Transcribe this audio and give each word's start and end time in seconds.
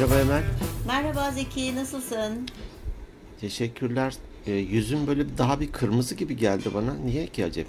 Merhaba 0.00 0.20
Emel. 0.20 0.42
Merhaba 0.86 1.30
Zeki, 1.30 1.76
nasılsın? 1.76 2.48
Teşekkürler. 3.40 4.14
Ee, 4.46 4.52
yüzün 4.52 5.06
böyle 5.06 5.38
daha 5.38 5.60
bir 5.60 5.72
kırmızı 5.72 6.14
gibi 6.14 6.36
geldi 6.36 6.68
bana. 6.74 6.94
Niye 6.94 7.26
ki 7.26 7.44
acaba? 7.44 7.68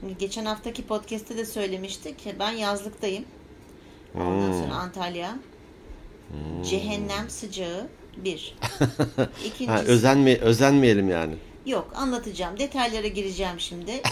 Şimdi 0.00 0.18
geçen 0.18 0.44
haftaki 0.44 0.86
podcast'te 0.86 1.36
de 1.36 1.44
söylemiştik. 1.44 2.34
Ben 2.38 2.50
yazlıktayım. 2.50 3.24
Ondan 4.14 4.52
sonra 4.52 4.74
Antalya. 4.74 5.38
Cehennem 6.70 7.30
sıcağı 7.30 7.88
bir. 8.16 8.56
İkincisi 9.44 9.70
Ha, 9.70 9.82
özenme, 9.82 10.36
özenmeyelim 10.36 11.10
yani. 11.10 11.34
yok 11.66 11.92
anlatacağım. 11.94 12.58
Detaylara 12.58 13.06
gireceğim 13.06 13.60
şimdi. 13.60 13.92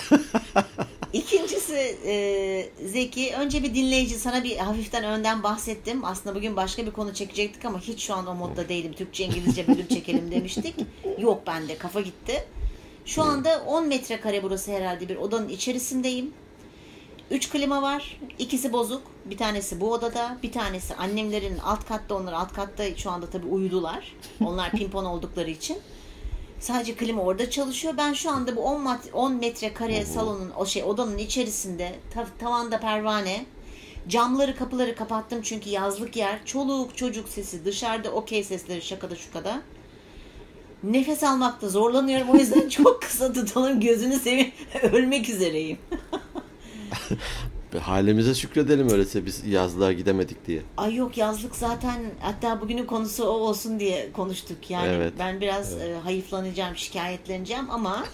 İkincisi 1.17 1.97
e, 2.07 2.69
Zeki 2.87 3.35
önce 3.35 3.63
bir 3.63 3.75
dinleyici 3.75 4.15
sana 4.15 4.45
bir 4.45 4.57
hafiften 4.57 5.05
önden 5.05 5.43
bahsettim. 5.43 6.05
Aslında 6.05 6.37
bugün 6.37 6.57
başka 6.57 6.87
bir 6.87 6.91
konu 6.91 7.15
çekecektik 7.15 7.65
ama 7.65 7.81
hiç 7.81 8.03
şu 8.03 8.15
an 8.15 8.27
o 8.27 8.35
modda 8.35 8.69
değilim. 8.69 8.93
Türkçe 8.93 9.25
İngilizce 9.25 9.67
bölüm 9.67 9.87
çekelim 9.87 10.31
demiştik. 10.31 10.75
Yok 11.19 11.47
bende 11.47 11.79
kafa 11.79 12.01
gitti. 12.01 12.45
Şu 13.05 13.23
anda 13.23 13.63
10 13.67 13.89
metrekare 13.89 14.43
burası 14.43 14.73
herhalde 14.73 15.09
bir 15.09 15.17
odanın 15.17 15.49
içerisindeyim. 15.49 16.35
3 17.31 17.51
klima 17.51 17.83
var. 17.83 18.21
İkisi 18.39 18.73
bozuk. 18.73 19.03
Bir 19.25 19.37
tanesi 19.37 19.81
bu 19.81 19.93
odada. 19.93 20.39
Bir 20.43 20.53
tanesi 20.53 20.95
annemlerin 20.95 21.59
alt 21.59 21.89
katta. 21.89 22.15
Onlar 22.15 22.33
alt 22.33 22.53
katta 22.53 22.97
şu 22.97 23.11
anda 23.11 23.27
tabii 23.27 23.47
uyudular. 23.47 24.13
Onlar 24.45 24.71
pimpon 24.71 25.05
oldukları 25.05 25.51
için. 25.51 25.79
Sadece 26.61 26.95
klima 26.95 27.23
orada 27.23 27.51
çalışıyor. 27.51 27.95
Ben 27.99 28.13
şu 28.13 28.31
anda 28.31 28.57
bu 28.57 28.61
10, 28.61 28.81
mat- 28.81 29.11
10 29.13 29.33
metrekare 29.35 30.05
salonun 30.07 30.53
o 30.57 30.67
şey 30.67 30.85
odanın 30.85 31.19
içerisinde 31.19 31.95
ta- 32.15 32.27
tavanda 32.39 32.81
pervane. 32.81 33.45
Camları 34.09 34.57
kapıları 34.57 34.95
kapattım 34.95 35.43
çünkü 35.43 35.71
yazlık 35.71 36.17
yer. 36.17 36.39
Çoluk 36.45 36.97
çocuk 36.97 37.29
sesi 37.29 37.65
dışarıda 37.65 38.11
okey 38.11 38.45
sesleri 38.45 38.83
şakada 38.83 39.17
şukada. 39.17 39.63
Nefes 40.83 41.25
almakta 41.25 41.69
zorlanıyorum. 41.69 42.29
O 42.31 42.37
yüzden 42.37 42.69
çok 42.69 43.03
kısa 43.03 43.33
tutalım. 43.33 43.81
Gözünü 43.81 44.19
seveyim. 44.19 44.53
Ölmek 44.93 45.29
üzereyim. 45.29 45.79
Halimize 47.83 48.35
şükredelim 48.35 48.91
öyleyse 48.91 49.27
biz 49.27 49.47
yazlığa 49.47 49.93
gidemedik 49.93 50.47
diye. 50.47 50.63
Ay 50.77 50.95
yok 50.95 51.17
yazlık 51.19 51.57
zaten 51.57 52.01
hatta 52.21 52.61
bugünün 52.61 52.87
konusu 52.87 53.25
o 53.25 53.29
olsun 53.29 53.81
diye 53.81 54.13
konuştuk. 54.13 54.71
Yani 54.71 54.89
Evet. 54.89 55.13
ben 55.19 55.41
biraz 55.41 55.73
e, 55.81 55.95
hayıflanacağım, 56.05 56.77
şikayetleneceğim 56.77 57.71
ama 57.71 58.05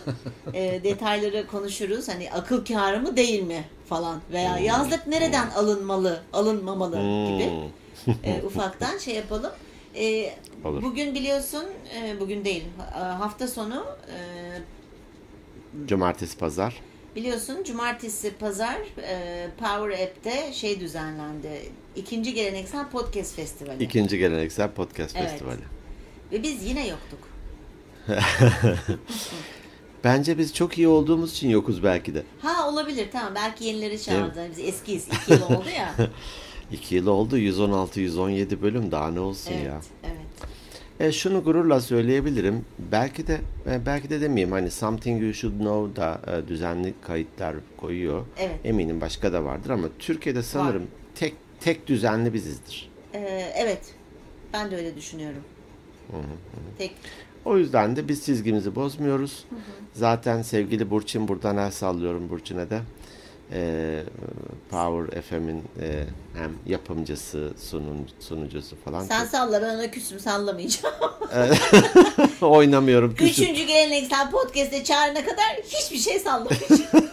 e, 0.54 0.80
detayları 0.84 1.46
konuşuruz. 1.46 2.08
Hani 2.08 2.32
akıl 2.32 2.64
kârı 2.64 3.00
mı 3.00 3.16
değil 3.16 3.42
mi 3.42 3.64
falan 3.88 4.20
veya 4.32 4.58
yazlık 4.58 5.06
nereden 5.06 5.50
alınmalı, 5.50 6.22
alınmamalı 6.32 6.96
gibi 6.96 7.50
Hmm. 8.04 8.12
e, 8.24 8.42
ufaktan 8.46 8.98
şey 8.98 9.14
yapalım. 9.14 9.50
E, 9.94 10.32
Olur. 10.64 10.82
bugün 10.82 11.14
biliyorsun, 11.14 11.64
e, 11.96 12.20
bugün 12.20 12.44
değil 12.44 12.64
ha- 12.92 13.20
hafta 13.20 13.48
sonu 13.48 13.84
e, 14.16 14.18
Cumartesi, 15.86 16.38
pazar. 16.38 16.80
Biliyorsun 17.16 17.64
cumartesi 17.64 18.34
pazar 18.34 18.78
e, 19.02 19.46
Power 19.58 20.04
App'te 20.04 20.52
şey 20.52 20.80
düzenlendi. 20.80 21.48
İkinci 21.96 22.34
geleneksel 22.34 22.88
podcast 22.88 23.36
festivali. 23.36 23.84
İkinci 23.84 24.18
geleneksel 24.18 24.70
podcast 24.70 25.16
Evet. 25.16 25.30
festivali. 25.30 25.60
Ve 26.32 26.42
biz 26.42 26.64
yine 26.66 26.88
yoktuk. 26.88 27.18
Bence 30.04 30.38
biz 30.38 30.54
çok 30.54 30.78
iyi 30.78 30.88
olduğumuz 30.88 31.32
için 31.32 31.50
yokuz 31.50 31.82
belki 31.82 32.14
de. 32.14 32.22
Ha 32.42 32.68
olabilir 32.68 33.08
tamam 33.12 33.34
belki 33.34 33.64
yenileri 33.64 34.02
çağırdı. 34.02 34.46
Biz 34.50 34.58
eskiyiz. 34.58 35.08
iki 35.08 35.32
yıl 35.32 35.42
oldu 35.42 35.68
ya. 35.76 35.94
İki 36.72 36.94
yıl 36.94 37.06
oldu 37.06 37.38
116-117 37.38 38.62
bölüm 38.62 38.90
daha 38.90 39.10
ne 39.10 39.20
olsun 39.20 39.52
evet. 39.52 39.66
ya. 39.66 39.80
E, 41.00 41.12
şunu 41.12 41.44
gururla 41.44 41.80
söyleyebilirim. 41.80 42.64
Belki 42.92 43.26
de 43.26 43.40
e, 43.70 43.86
belki 43.86 44.10
de 44.10 44.20
demeyeyim 44.20 44.52
hani 44.52 44.70
Something 44.70 45.22
You 45.22 45.34
Should 45.34 45.58
Know 45.58 46.02
da 46.02 46.20
e, 46.26 46.48
düzenli 46.48 46.94
kayıtlar 47.02 47.56
koyuyor. 47.76 48.26
Evet. 48.38 48.60
Eminim 48.64 49.00
başka 49.00 49.32
da 49.32 49.44
vardır 49.44 49.70
ama 49.70 49.88
Türkiye'de 49.98 50.42
sanırım 50.42 50.86
tek 51.14 51.34
tek 51.60 51.86
düzenli 51.86 52.34
bizizdir. 52.34 52.90
Ee, 53.14 53.52
evet. 53.56 53.94
Ben 54.52 54.70
de 54.70 54.76
öyle 54.76 54.96
düşünüyorum. 54.96 55.42
Tek 56.78 56.94
O 57.44 57.58
yüzden 57.58 57.96
de 57.96 58.08
biz 58.08 58.24
çizgimizi 58.26 58.74
bozmuyoruz. 58.74 59.44
Zaten 59.94 60.42
sevgili 60.42 60.90
Burçin 60.90 61.28
buradan 61.28 61.56
el 61.56 61.70
sallıyorum 61.70 62.30
Burçin'e 62.30 62.70
de. 62.70 62.80
E, 63.54 64.02
Power 64.70 65.22
FM'in 65.22 65.64
e, 65.80 66.04
hem 66.34 66.50
yapımcısı, 66.66 67.52
sunun, 67.70 68.08
sunucusu 68.20 68.76
falan. 68.84 69.04
sen 69.04 69.24
salla 69.26 69.62
ben 69.62 69.74
ona 69.74 69.90
küsüm 69.90 70.20
sallamayacağım. 70.20 70.94
Oynamıyorum. 72.40 73.14
küçük. 73.14 73.38
Üçüncü 73.44 73.62
geleneksel 73.62 74.30
podcast'e 74.30 74.84
çağırana 74.84 75.24
kadar 75.24 75.46
hiçbir 75.68 75.98
şey 75.98 76.18
sallamayacağım. 76.18 77.10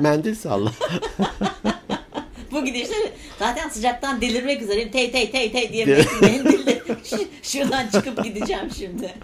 Mendil 0.00 0.34
salla. 0.34 0.72
Bu 2.52 2.64
gidişle 2.64 2.94
zaten 3.38 3.68
sıcaktan 3.68 4.20
delirmek 4.20 4.62
üzereyim. 4.62 4.90
Tey 4.90 5.12
tey 5.12 5.30
tey 5.30 5.52
tey 5.52 5.72
diye 5.72 5.86
mendille 6.22 6.82
şu- 7.04 7.28
şuradan 7.42 7.88
çıkıp 7.88 8.24
gideceğim 8.24 8.70
şimdi. 8.78 9.14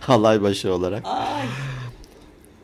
Halay 0.00 0.42
başı 0.42 0.72
olarak. 0.74 1.02
Ay. 1.06 1.42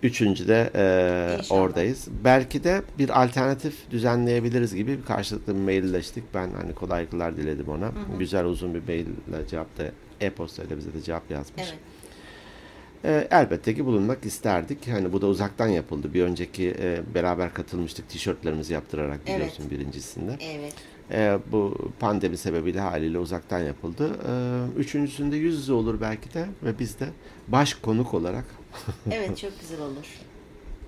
Üçüncüde 0.07 0.71
e, 0.75 1.37
İnşallah. 1.39 1.61
oradayız. 1.61 2.09
Belki 2.25 2.65
de 2.65 2.83
bir 2.99 3.23
alternatif 3.23 3.91
düzenleyebiliriz 3.91 4.75
gibi 4.75 4.99
bir 4.99 5.05
karşılıklı 5.05 5.55
bir 5.55 5.61
mailleştik. 5.61 6.25
Ben 6.35 6.51
hani 6.61 6.75
kolaylıklar 6.75 7.37
diledim 7.37 7.69
ona. 7.69 7.93
Güzel 8.19 8.45
uzun 8.45 8.75
bir 8.75 8.83
maille 8.89 9.49
cevap 9.51 9.79
da 9.79 9.83
e-postayla 10.21 10.79
bize 10.79 10.93
de 10.93 11.03
cevap 11.03 11.31
yazmış. 11.31 11.63
Evet. 11.63 11.79
E, 13.05 13.29
elbette 13.31 13.75
ki 13.75 13.87
bulunmak 13.87 14.25
isterdik. 14.27 14.89
Hani 14.89 15.13
bu 15.13 15.23
da 15.23 15.27
uzaktan 15.27 15.69
yapıldı. 15.69 16.15
Bir 16.15 16.23
önceki 16.23 16.75
e, 16.81 17.01
beraber 17.15 17.55
katılmıştık 17.55 18.09
tişörtlerimizi 18.09 18.73
yaptırarak 18.73 19.21
Evet. 19.27 19.37
biliyorsun 19.37 19.71
birincisinde. 19.71 20.37
Evet. 20.41 20.75
E, 21.11 21.39
bu 21.53 21.91
pandemi 22.01 22.37
sebebiyle 22.37 22.81
haliyle 22.81 23.19
uzaktan 23.19 23.59
yapıldı. 23.61 24.11
E, 24.29 24.33
üçüncüsünde 24.81 25.37
yüz 25.37 25.59
yüze 25.59 25.73
olur 25.73 26.01
belki 26.01 26.35
de 26.35 26.47
ve 26.65 26.79
biz 26.79 27.01
de 27.01 27.07
baş 27.49 27.75
konuk 27.75 28.15
olarak 28.15 28.45
Evet 29.11 29.39
çok 29.39 29.61
güzel 29.61 29.81
olur. 29.81 30.07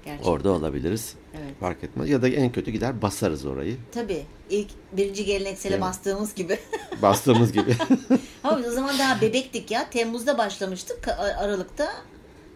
Gerçekten. 0.04 0.30
orada 0.32 0.50
olabiliriz. 0.50 1.14
Evet. 1.34 1.50
Fark 1.60 1.84
etmez. 1.84 2.08
Ya 2.08 2.22
da 2.22 2.28
en 2.28 2.52
kötü 2.52 2.70
gider 2.70 3.02
basarız 3.02 3.46
orayı. 3.46 3.76
Tabii. 3.92 4.22
ilk 4.50 4.68
birinci 4.92 5.24
geleneksele 5.24 5.72
Evet. 5.74 5.82
bastığımız 5.82 6.34
gibi. 6.34 6.58
Bastığımız 7.02 7.52
gibi. 7.52 7.76
Ama 8.44 8.58
biz 8.58 8.66
o 8.66 8.70
zaman 8.70 8.98
daha 8.98 9.20
bebektik 9.20 9.70
ya. 9.70 9.90
Temmuz'da 9.90 10.38
başlamıştık. 10.38 11.08
Aralık'ta 11.38 11.88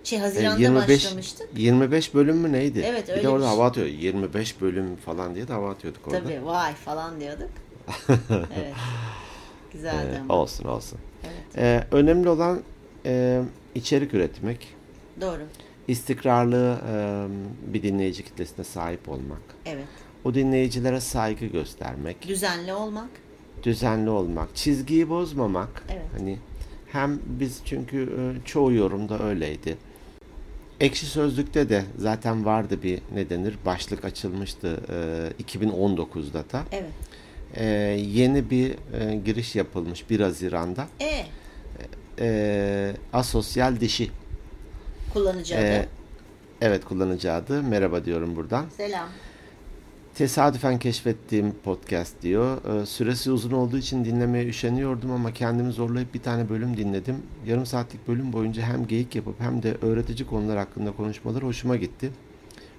şey 0.04 0.18
E, 0.18 0.22
Haziran'da 0.22 0.60
25 0.60 0.88
başlamıştık. 0.88 1.48
25 1.56 2.14
bölüm 2.14 2.36
mü 2.36 2.52
neydi? 2.52 2.84
Evet, 2.86 3.08
Bir 3.08 3.12
öyle 3.12 3.22
de 3.22 3.28
orada 3.28 3.44
bir 3.44 3.48
şey. 3.48 3.56
hava 3.58 3.66
atıyor. 3.66 3.86
25 3.86 4.60
bölüm 4.60 4.96
falan 4.96 5.34
diye 5.34 5.48
de 5.48 5.52
hava 5.52 5.70
atıyorduk 5.70 6.06
orada. 6.08 6.22
Tabii 6.22 6.44
vay 6.46 6.74
falan 6.74 7.20
diyorduk. 7.20 7.50
evet. 8.30 8.74
Güzeldi 9.72 10.14
E, 10.16 10.20
ama. 10.20 10.34
olsun 10.34 10.64
olsun. 10.64 10.98
Evet. 11.24 11.58
E, 11.58 11.86
önemli 11.96 12.28
olan 12.28 12.60
e, 13.06 13.42
içerik 13.74 14.14
üretmek. 14.14 14.74
Doğru. 15.20 15.42
istikrarlı 15.88 16.78
e, 16.88 16.94
bir 17.74 17.82
dinleyici 17.82 18.24
kitlesine 18.24 18.64
sahip 18.64 19.08
olmak. 19.08 19.40
Evet. 19.66 19.84
O 20.24 20.34
dinleyicilere 20.34 21.00
saygı 21.00 21.46
göstermek. 21.46 22.28
Düzenli 22.28 22.72
olmak. 22.72 23.08
düzenli 23.62 24.10
olmak, 24.10 24.56
çizgiyi 24.56 25.08
bozmamak. 25.08 25.84
Evet. 25.88 26.02
Hani 26.18 26.38
hem 26.92 27.18
biz 27.26 27.60
çünkü 27.64 28.08
çoğu 28.44 28.72
yorumda 28.72 29.22
öyleydi. 29.22 29.76
Ekşi 30.80 31.06
Sözlük'te 31.06 31.68
de 31.68 31.84
zaten 31.98 32.44
vardı 32.44 32.82
bir 32.82 33.00
ne 33.14 33.30
denir 33.30 33.54
başlık 33.66 34.04
açılmıştı 34.04 34.80
e, 35.38 35.42
2019'da 35.42 36.44
da. 36.52 36.62
Evet. 36.72 36.90
E, 37.54 37.64
yeni 38.08 38.50
bir 38.50 38.70
e, 38.70 39.16
giriş 39.24 39.56
yapılmış 39.56 40.10
1 40.10 40.20
Haziran'da. 40.20 40.86
E 41.00 41.24
E, 42.18 42.92
asosyal 43.12 43.80
dişi. 43.80 44.10
Kullanıcı 45.12 45.54
adı. 45.54 45.62
E, 45.62 45.88
evet 46.60 46.84
kullanıcı 46.84 47.32
adı. 47.32 47.62
Merhaba 47.62 48.04
diyorum 48.04 48.36
buradan. 48.36 48.66
Selam. 48.76 49.08
Tesadüfen 50.14 50.78
keşfettiğim 50.78 51.52
podcast 51.64 52.22
diyor. 52.22 52.82
Ee, 52.82 52.86
Süresi 52.86 53.30
uzun 53.30 53.50
olduğu 53.50 53.78
için 53.78 54.04
dinlemeye 54.04 54.46
üşeniyordum 54.46 55.10
ama 55.10 55.32
kendimi 55.32 55.72
zorlayıp 55.72 56.14
bir 56.14 56.22
tane 56.22 56.48
bölüm 56.48 56.76
dinledim. 56.76 57.16
Yarım 57.46 57.66
saatlik 57.66 58.08
bölüm 58.08 58.32
boyunca 58.32 58.62
hem 58.62 58.86
geyik 58.86 59.14
yapıp 59.16 59.40
hem 59.40 59.62
de 59.62 59.76
öğretici 59.82 60.26
konular 60.26 60.58
hakkında 60.58 60.92
konuşmaları 60.92 61.46
hoşuma 61.46 61.76
gitti. 61.76 62.10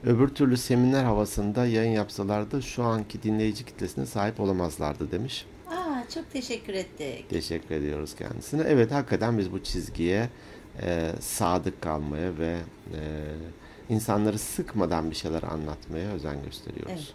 Öbür 0.05 0.27
türlü 0.27 0.57
seminer 0.57 1.03
havasında 1.03 1.65
yayın 1.65 1.91
yapsalardı 1.91 2.61
şu 2.61 2.83
anki 2.83 3.23
dinleyici 3.23 3.65
kitlesine 3.65 4.05
sahip 4.05 4.39
olamazlardı 4.39 5.11
demiş. 5.11 5.45
Aa, 5.69 6.03
çok 6.13 6.31
teşekkür 6.33 6.73
ettik. 6.73 7.29
Teşekkür 7.29 7.75
ediyoruz 7.75 8.15
kendisine. 8.15 8.63
Evet 8.67 8.91
hakikaten 8.91 9.37
biz 9.37 9.51
bu 9.51 9.63
çizgiye 9.63 10.29
e, 10.81 11.11
sadık 11.19 11.81
kalmaya 11.81 12.37
ve 12.37 12.57
e, 12.93 12.99
insanları 13.89 14.39
sıkmadan 14.39 15.11
bir 15.11 15.15
şeyler 15.15 15.43
anlatmaya 15.43 16.11
özen 16.11 16.43
gösteriyoruz. 16.43 16.91
Evet. 16.91 17.13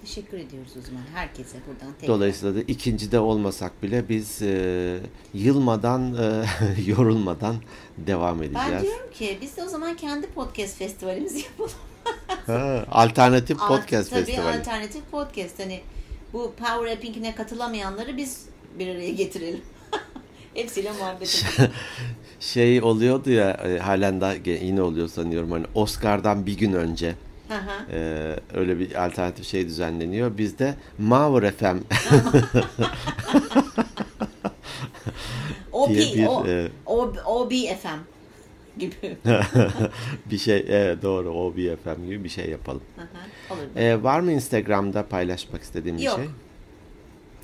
Teşekkür 0.00 0.38
ediyoruz 0.38 0.72
o 0.78 0.80
zaman 0.86 1.02
herkese 1.14 1.58
buradan 1.68 1.92
tekrar. 2.00 2.14
Dolayısıyla 2.14 2.54
da 2.54 2.60
ikincide 2.60 3.18
olmasak 3.18 3.82
bile 3.82 4.08
biz 4.08 4.42
e, 4.42 4.98
yılmadan, 5.34 6.14
e, 6.14 6.44
yorulmadan 6.86 7.56
devam 7.98 8.42
edeceğiz. 8.42 8.70
Ben 8.72 8.82
diyorum 8.82 9.10
ki 9.12 9.38
biz 9.42 9.56
de 9.56 9.62
o 9.64 9.68
zaman 9.68 9.96
kendi 9.96 10.26
podcast 10.26 10.76
festivalimizi 10.78 11.38
yapalım. 11.44 11.70
Ha, 12.46 12.84
alternatif 12.90 13.62
Alt- 13.62 13.68
podcast 13.68 14.10
tabii 14.10 14.24
festivali. 14.24 14.58
alternatif 14.58 15.10
podcast. 15.10 15.58
Hani 15.58 15.80
bu 16.32 16.52
Power 16.58 16.92
Apping'ine 16.96 17.34
katılamayanları 17.34 18.16
biz 18.16 18.44
bir 18.78 18.88
araya 18.88 19.10
getirelim. 19.12 19.60
Hepsiyle 20.54 20.92
muhabbet 20.92 21.44
edelim. 21.58 21.70
Şey 22.40 22.82
oluyordu 22.82 23.30
ya 23.30 23.50
e, 23.50 23.78
halen 23.78 24.20
daha 24.20 24.34
yine 24.44 24.82
oluyor 24.82 25.08
sanıyorum 25.08 25.50
hani 25.50 25.66
Oscar'dan 25.74 26.46
bir 26.46 26.58
gün 26.58 26.72
önce 26.72 27.14
e, 27.92 28.36
öyle 28.54 28.78
bir 28.78 29.04
alternatif 29.06 29.46
şey 29.46 29.66
düzenleniyor. 29.66 30.38
Bizde 30.38 30.74
Mavr 30.98 31.50
FM 31.50 31.76
OP, 35.72 35.88
diye 35.94 36.14
bir 36.14 36.26
o, 36.26 36.46
e, 36.46 36.68
o, 36.86 37.12
OBFM 37.26 37.98
gibi. 38.78 39.16
bir 40.30 40.38
şey 40.38 40.64
evet 40.68 41.02
doğru 41.02 41.30
OBFM 41.30 42.04
gibi 42.06 42.24
bir 42.24 42.28
şey 42.28 42.50
yapalım. 42.50 42.82
Olur. 43.50 43.76
E, 43.76 44.02
var 44.02 44.20
mı 44.20 44.32
Instagram'da 44.32 45.06
paylaşmak 45.06 45.62
istediğim 45.62 45.98
bir 45.98 46.02
Yok. 46.02 46.16
şey? 46.16 46.24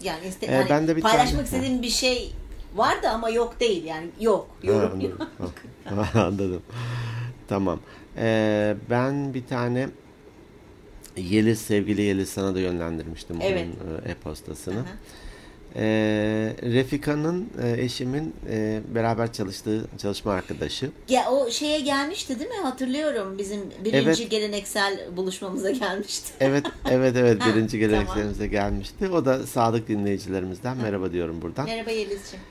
Yani, 0.02 0.26
iste, 0.26 0.46
Ee, 0.46 0.52
yani 0.52 0.70
ben 0.70 0.88
de 0.88 0.96
bir 0.96 1.02
paylaşmak 1.02 1.32
tane- 1.32 1.43
istediğim 1.44 1.82
bir 1.82 1.88
şey 1.88 2.32
vardı 2.75 3.08
ama 3.08 3.31
yok 3.31 3.61
değil 3.61 3.84
yani 3.84 4.06
yok. 4.20 4.49
Ha, 4.62 4.67
Yorum 4.72 4.93
anladım. 4.93 5.19
yok. 5.40 5.52
Anladım. 6.14 6.62
Tamam. 7.49 7.81
E, 8.17 8.76
ben 8.90 9.34
bir 9.34 9.46
tane 9.46 9.88
Yeliz 11.17 11.58
sevgili 11.61 12.02
Yeliz 12.02 12.28
sana 12.28 12.55
da 12.55 12.61
yönlendirmiştim 12.61 13.37
Evet. 13.43 13.67
onun 13.84 13.94
e, 14.08 14.11
e-postasını. 14.11 14.75
Hı 14.75 14.78
hı. 14.81 14.84
E, 15.76 15.82
Refika'nın 16.62 17.49
e, 17.62 17.82
eşimin 17.82 18.34
e, 18.50 18.81
beraber 18.94 19.32
çalıştığı 19.32 19.84
çalışma 19.99 20.32
arkadaşı. 20.32 20.90
Ya 21.08 21.31
o 21.31 21.50
şeye 21.50 21.81
gelmişti 21.81 22.38
değil 22.38 22.50
mi? 22.50 22.56
Hatırlıyorum 22.62 23.38
bizim 23.38 23.61
birinci 23.84 24.22
Evet. 24.22 24.31
geleneksel 24.31 25.17
buluşmamıza 25.17 25.70
gelmişti. 25.70 26.32
Evet, 26.40 26.67
evet, 26.90 27.17
evet. 27.17 27.40
Birinci 27.46 27.81
tamam. 27.81 27.90
geleneklerimize 27.90 28.46
gelmişti. 28.46 29.08
O 29.08 29.25
da 29.25 29.46
sadık 29.46 29.88
dinleyicilerimizden 29.88 30.76
merhaba 30.76 31.12
diyorum 31.12 31.43
buradan. 31.43 31.64
Merhaba 31.67 31.90
Yeliz'ciğim. 31.90 32.44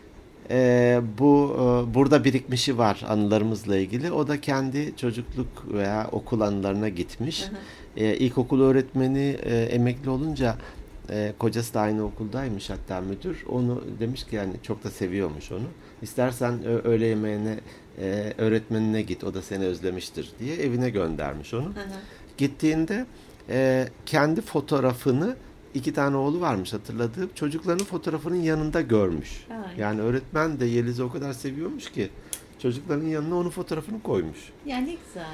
Ee, 0.52 1.02
bu 1.18 1.56
e, 1.56 1.94
burada 1.94 2.24
birikmişi 2.24 2.78
var 2.78 3.06
anılarımızla 3.08 3.78
ilgili. 3.78 4.12
O 4.12 4.28
da 4.28 4.42
kendi 4.42 4.94
çocukluk 4.98 5.74
veya 5.74 6.08
okul 6.12 6.42
anılarına 6.42 6.90
gitmiş. 6.90 7.46
Ee, 7.98 8.16
ilkokul 8.16 8.62
öğretmeni 8.62 9.38
e, 9.44 9.64
emekli 9.64 10.10
olunca 10.10 10.56
e, 11.10 11.34
kocası 11.40 11.74
da 11.74 11.82
aynı 11.82 12.06
okuldaymış 12.06 12.70
hatta 12.70 13.02
müdür. 13.02 13.46
Onu 13.50 13.84
demiş 14.00 14.24
ki 14.24 14.36
yani 14.36 14.54
çok 14.64 14.84
da 14.84 14.90
seviyormuş 14.90 15.52
onu. 15.52 15.68
İstersen 16.02 16.64
ö- 16.64 16.82
öğle 16.84 17.06
yemeğine 17.06 17.60
e, 18.02 18.34
öğretmenine 18.38 19.02
git 19.02 19.24
o 19.24 19.34
da 19.34 19.42
seni 19.42 19.64
özlemiştir 19.66 20.32
diye 20.40 20.56
evine 20.56 20.90
göndermiş 20.90 21.54
onu. 21.54 21.66
Hı 21.66 21.68
hı. 21.68 21.74
Gittiğinde 22.38 23.06
e, 23.50 23.88
kendi 24.06 24.42
fotoğrafını 24.42 25.36
iki 25.74 25.94
tane 25.94 26.18
oğlu 26.18 26.42
varmış 26.42 26.74
hatırladığım 26.74 27.30
çocukların 27.36 27.86
fotoğrafının 27.86 28.36
yanında 28.42 28.82
görmüş. 28.82 29.46
Ay. 29.50 29.78
Yani 29.78 30.02
öğretmen 30.02 30.60
de 30.60 30.66
Yeliz'i 30.66 31.04
o 31.04 31.10
kadar 31.12 31.34
seviyormuş 31.34 31.92
ki 31.92 32.10
çocukların 32.60 33.06
yanına 33.08 33.36
onun 33.38 33.50
fotoğrafını 33.50 34.02
koymuş. 34.04 34.40
Ya 34.66 34.78
ne 34.78 34.96
güzel. 35.08 35.26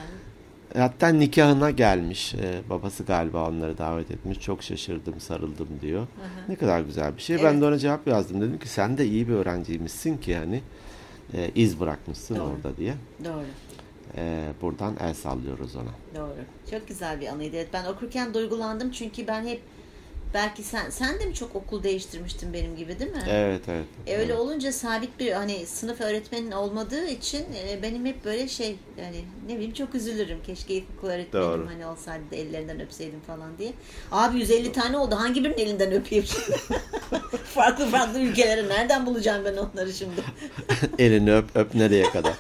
E, 0.76 0.80
Hatta 0.80 1.08
nikahına 1.08 1.72
gelmiş. 1.72 2.34
E, 2.36 2.62
babası 2.70 3.04
galiba 3.04 3.50
onları 3.50 3.78
davet 3.78 4.12
etmiş. 4.12 4.40
Çok 4.40 4.64
şaşırdım, 4.64 5.20
sarıldım 5.20 5.68
diyor. 5.82 6.02
Hı. 6.02 6.52
Ne 6.52 6.56
kadar 6.56 6.82
güzel 6.82 7.18
bir 7.18 7.22
şey. 7.22 7.36
Evet. 7.36 7.46
Ben 7.46 7.62
de 7.62 7.66
ona 7.66 7.78
cevap 7.78 8.08
yazdım. 8.08 8.42
Dedim 8.42 8.60
ki 8.60 8.68
sen 8.70 8.98
de 8.98 9.06
iyi 9.06 9.28
bir 9.28 9.34
öğrenciymişsin 9.34 10.18
ki 10.18 10.32
yani 10.32 10.62
e, 11.34 11.52
iz 11.56 11.80
bırakmışsın 11.80 12.36
Doğru. 12.36 12.44
orada 12.44 12.78
diye. 12.78 12.94
Doğru. 13.26 13.46
E, 14.18 14.48
buradan 14.62 14.94
el 15.00 15.14
sallıyoruz 15.14 15.76
ona. 15.76 16.22
Doğru. 16.22 16.36
Çok 16.72 16.88
güzel 16.88 17.22
bir 17.22 17.28
anıydı. 17.28 17.56
Evet, 17.56 17.70
ben 17.74 17.86
okurken 17.86 18.34
duygulandım 18.34 18.92
çünkü 18.92 19.28
ben 19.28 19.46
hep 19.46 19.62
belki 20.36 20.64
sen 20.64 20.90
sen 20.90 21.20
de 21.20 21.26
mi 21.26 21.34
çok 21.34 21.56
okul 21.56 21.84
değiştirmiştin 21.84 22.54
benim 22.54 22.76
gibi 22.76 23.00
değil 23.00 23.12
mi? 23.12 23.24
Evet, 23.30 23.62
evet. 23.68 23.86
E 24.08 24.18
öyle 24.18 24.32
evet. 24.32 24.42
olunca 24.42 24.72
sabit 24.72 25.20
bir 25.20 25.32
hani 25.32 25.66
sınıf 25.66 26.02
öğretmenin 26.02 26.52
olmadığı 26.52 27.08
için 27.08 27.46
e, 27.68 27.84
benim 27.84 28.06
hep 28.06 28.26
böyle 28.26 28.48
şey 28.48 28.76
yani 29.02 29.26
ne 29.48 29.56
bileyim 29.56 29.74
çok 29.74 29.96
üzülürüm. 29.96 30.38
Keşke 30.46 30.74
ilkokul 30.74 31.08
öğretmenim 31.08 31.48
Doğru. 31.48 31.68
hani 31.68 31.86
olsaydı 31.86 32.32
da 32.32 32.36
ellerinden 32.36 32.82
öpseydim 32.82 33.20
falan 33.28 33.58
diye. 33.58 33.72
Abi 34.12 34.40
150 34.40 34.72
tane 34.72 34.98
oldu. 34.98 35.16
Hangi 35.16 35.44
birinin 35.44 35.58
elinden 35.58 35.92
öpeyim 35.92 36.26
şimdi? 36.26 36.58
farklı 37.54 37.86
farklı 37.86 38.20
ülkelere 38.20 38.70
nereden 38.70 39.06
bulacağım 39.06 39.46
ben 39.46 39.58
onları 39.58 39.94
şimdi? 39.94 40.22
Elini 41.00 41.36
öp 41.36 41.56
öp 41.56 41.76
nereye 41.76 42.04
kadar? 42.04 42.34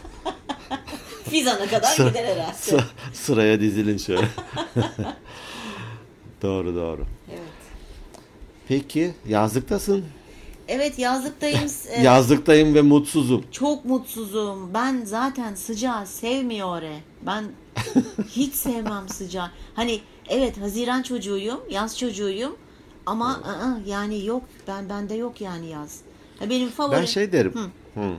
Fizan'a 1.30 1.68
kadar 1.68 1.96
Sıra- 1.96 2.10
gider 2.10 2.24
herhalde. 2.26 2.54
Sı- 2.54 2.84
sıraya 3.14 3.62
dizilin 3.62 3.98
şöyle. 3.98 4.28
doğru 6.42 6.76
doğru. 6.76 7.06
Peki 8.68 9.14
yazlıktasın. 9.28 10.06
Evet 10.68 11.00
yazlıktayım. 11.00 11.72
Yazlıktayım 12.04 12.76
ve 12.76 12.82
mutsuzum. 12.82 13.46
Çok 13.52 13.86
mutsuzum. 13.86 14.74
Ben 14.74 15.02
zaten 15.06 15.56
sıcağı 15.56 16.06
sevmiyorum. 16.06 17.02
Ben 17.22 17.44
hiç 18.30 18.54
sevmem 18.54 19.10
sıcağı. 19.10 19.52
Hani 19.74 20.00
evet 20.30 20.62
Haziran 20.62 21.02
çocuğuyum, 21.04 21.60
yaz 21.70 22.00
çocuğuyum 22.00 22.56
ama 23.06 23.32
ı-ı, 23.32 23.90
yani 23.90 24.26
yok 24.26 24.44
ben 24.68 24.90
bende 24.90 25.16
yok 25.16 25.42
yani 25.42 25.68
yaz. 25.68 26.00
Benim 26.50 26.70
favori 26.70 26.98
Ben 26.98 27.06
şey 27.06 27.32
derim. 27.32 27.54
Hı. 27.54 28.02
hı, 28.02 28.14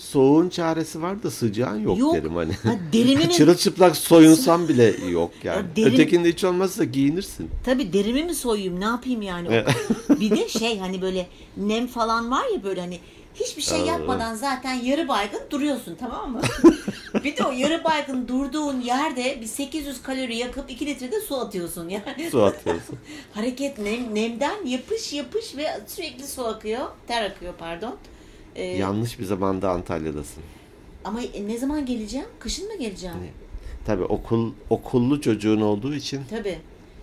Soğuğun 0.00 0.48
çaresi 0.48 1.02
var 1.02 1.22
da 1.22 1.30
sıcağın 1.30 1.78
yok, 1.80 1.98
Yok. 1.98 2.14
derim 2.14 2.34
hani. 2.36 2.52
Ha, 2.52 2.70
derimi 2.92 3.26
mi- 3.26 3.32
Çırılçıplak 3.36 3.96
soyunsam 3.96 4.68
bile 4.68 4.94
yok 5.10 5.30
yani. 5.44 5.56
Ya 5.56 5.76
derim- 5.76 5.94
Ötekinde 5.94 6.28
hiç 6.28 6.44
olmazsa 6.44 6.84
giyinirsin. 6.84 7.50
Tabii 7.64 7.92
derimi 7.92 8.24
mi 8.24 8.34
soyayım 8.34 8.80
ne 8.80 8.84
yapayım 8.84 9.22
yani? 9.22 9.48
Bir 10.20 10.30
de 10.30 10.48
şey 10.48 10.78
hani 10.78 11.02
böyle 11.02 11.26
nem 11.56 11.86
falan 11.86 12.30
var 12.30 12.44
ya 12.54 12.62
böyle 12.62 12.80
hani 12.80 12.98
hiçbir 13.34 13.62
şey 13.62 13.80
yapmadan 13.80 14.34
zaten 14.34 14.74
yarı 14.74 15.08
baygın 15.08 15.40
duruyorsun 15.50 15.96
tamam 16.00 16.32
mı? 16.32 16.40
bir 17.24 17.36
de 17.36 17.44
o 17.44 17.52
yarı 17.52 17.84
baygın 17.84 18.28
durduğun 18.28 18.80
yerde 18.80 19.38
bir 19.40 19.46
800 19.46 20.02
kalori 20.02 20.36
yakıp 20.36 20.70
2 20.70 20.86
litre 20.86 21.12
de 21.12 21.20
su 21.20 21.36
atıyorsun 21.40 21.88
yani. 21.88 22.30
Su 22.30 22.42
atıyorsun. 22.44 22.96
Hareket 23.32 23.78
nem, 23.78 24.14
nemden 24.14 24.66
yapış 24.66 25.12
yapış 25.12 25.56
ve 25.56 25.66
sürekli 25.86 26.26
su 26.26 26.46
akıyor. 26.46 26.86
Ter 27.06 27.24
akıyor 27.24 27.54
pardon. 27.58 27.96
Ee, 28.60 28.64
Yanlış 28.64 29.18
bir 29.18 29.24
zamanda 29.24 29.70
Antalya'dasın. 29.70 30.42
ama 31.04 31.20
ne 31.46 31.58
zaman 31.58 31.86
geleceğim? 31.86 32.26
Kışın 32.38 32.66
mı 32.68 32.78
geleceğim? 32.78 33.16
Tabii 33.86 34.04
okul 34.04 34.52
okullu 34.70 35.20
çocuğun 35.20 35.60
olduğu 35.60 35.94
için. 35.94 36.20
Tabii. 36.30 36.58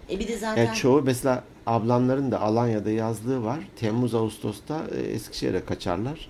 E 0.09 0.19
bir 0.19 0.27
de 0.27 0.37
zaten 0.37 0.65
Yani 0.65 0.75
çoğu 0.75 1.01
mesela 1.01 1.43
ablamların 1.65 2.31
da 2.31 2.41
Alanya'da 2.41 2.91
yazlığı 2.91 3.43
var. 3.43 3.59
Temmuz 3.75 4.15
Ağustos'ta 4.15 4.87
e, 4.95 4.99
Eskişehir'e 5.01 5.65
kaçarlar. 5.65 6.29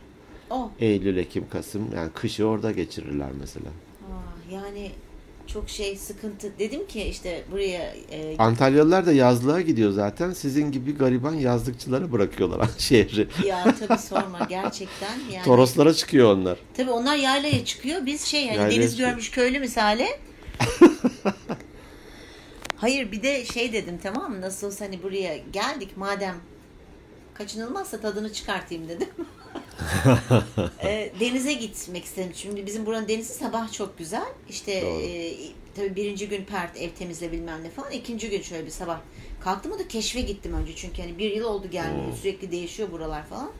o. 0.49 0.69
Eylül, 0.79 1.17
Ekim, 1.17 1.49
Kasım 1.49 1.81
yani 1.95 2.09
kışı 2.13 2.45
orada 2.47 2.71
geçirirler 2.71 3.29
mesela. 3.39 3.65
Aa, 3.69 4.53
yani 4.53 4.91
çok 5.47 5.69
şey 5.69 5.95
sıkıntı. 5.97 6.51
Dedim 6.59 6.87
ki 6.87 7.03
işte 7.03 7.43
buraya 7.51 7.95
e, 8.11 8.37
Antalyalılar 8.37 9.05
da 9.05 9.11
yazlığa 9.11 9.61
gidiyor 9.61 9.91
zaten. 9.91 10.31
Sizin 10.31 10.71
gibi 10.71 10.97
gariban 10.97 11.33
yazlıkçılara 11.33 12.11
bırakıyorlar 12.11 12.69
şehri. 12.77 13.27
ya 13.45 13.75
tabii 13.79 13.99
sorma 13.99 14.39
gerçekten. 14.49 15.19
Yani, 15.33 15.45
Toroslara 15.45 15.93
çıkıyor 15.93 16.33
onlar. 16.37 16.57
Tabii 16.77 16.91
onlar 16.91 17.15
yaylaya 17.15 17.65
çıkıyor. 17.65 18.05
Biz 18.05 18.21
şey 18.25 18.47
hani 18.47 18.57
Yaylaya 18.57 18.79
deniz 18.79 18.91
çıkıyor. 18.91 19.09
görmüş 19.09 19.31
köylü 19.31 19.59
misali. 19.59 20.07
Hayır 22.75 23.11
bir 23.11 23.23
de 23.23 23.45
şey 23.45 23.73
dedim 23.73 23.99
tamam 24.03 24.31
mı? 24.31 24.41
Nasıl 24.41 24.67
olsa 24.67 24.85
hani 24.85 25.03
buraya 25.03 25.37
geldik 25.37 25.89
madem 25.97 26.35
kaçınılmazsa 27.33 27.99
tadını 28.01 28.33
çıkartayım 28.33 28.89
dedim. 28.89 29.07
E, 30.83 31.11
denize 31.19 31.53
gitmek 31.53 32.05
istedim. 32.05 32.31
Şimdi 32.35 32.65
bizim 32.65 32.85
buranın 32.85 33.07
denizi 33.07 33.33
sabah 33.33 33.71
çok 33.71 33.97
güzel. 33.97 34.25
İşte 34.49 34.81
Doğru. 34.81 35.01
e, 35.01 35.33
tabii 35.75 35.95
birinci 35.95 36.29
gün 36.29 36.43
pert 36.43 36.77
ev 36.77 36.89
temizle 36.89 37.31
bilmem 37.31 37.63
ne 37.63 37.69
falan. 37.69 37.91
İkinci 37.91 38.29
gün 38.29 38.41
şöyle 38.41 38.65
bir 38.65 38.71
sabah 38.71 38.99
kalktım 39.39 39.79
da 39.79 39.87
keşfe 39.87 40.21
gittim 40.21 40.53
önce. 40.53 40.75
Çünkü 40.75 41.01
hani 41.01 41.17
bir 41.17 41.35
yıl 41.35 41.45
oldu 41.45 41.69
gelmiyor. 41.71 42.17
Sürekli 42.21 42.51
değişiyor 42.51 42.91
buralar 42.91 43.25
falan. 43.27 43.51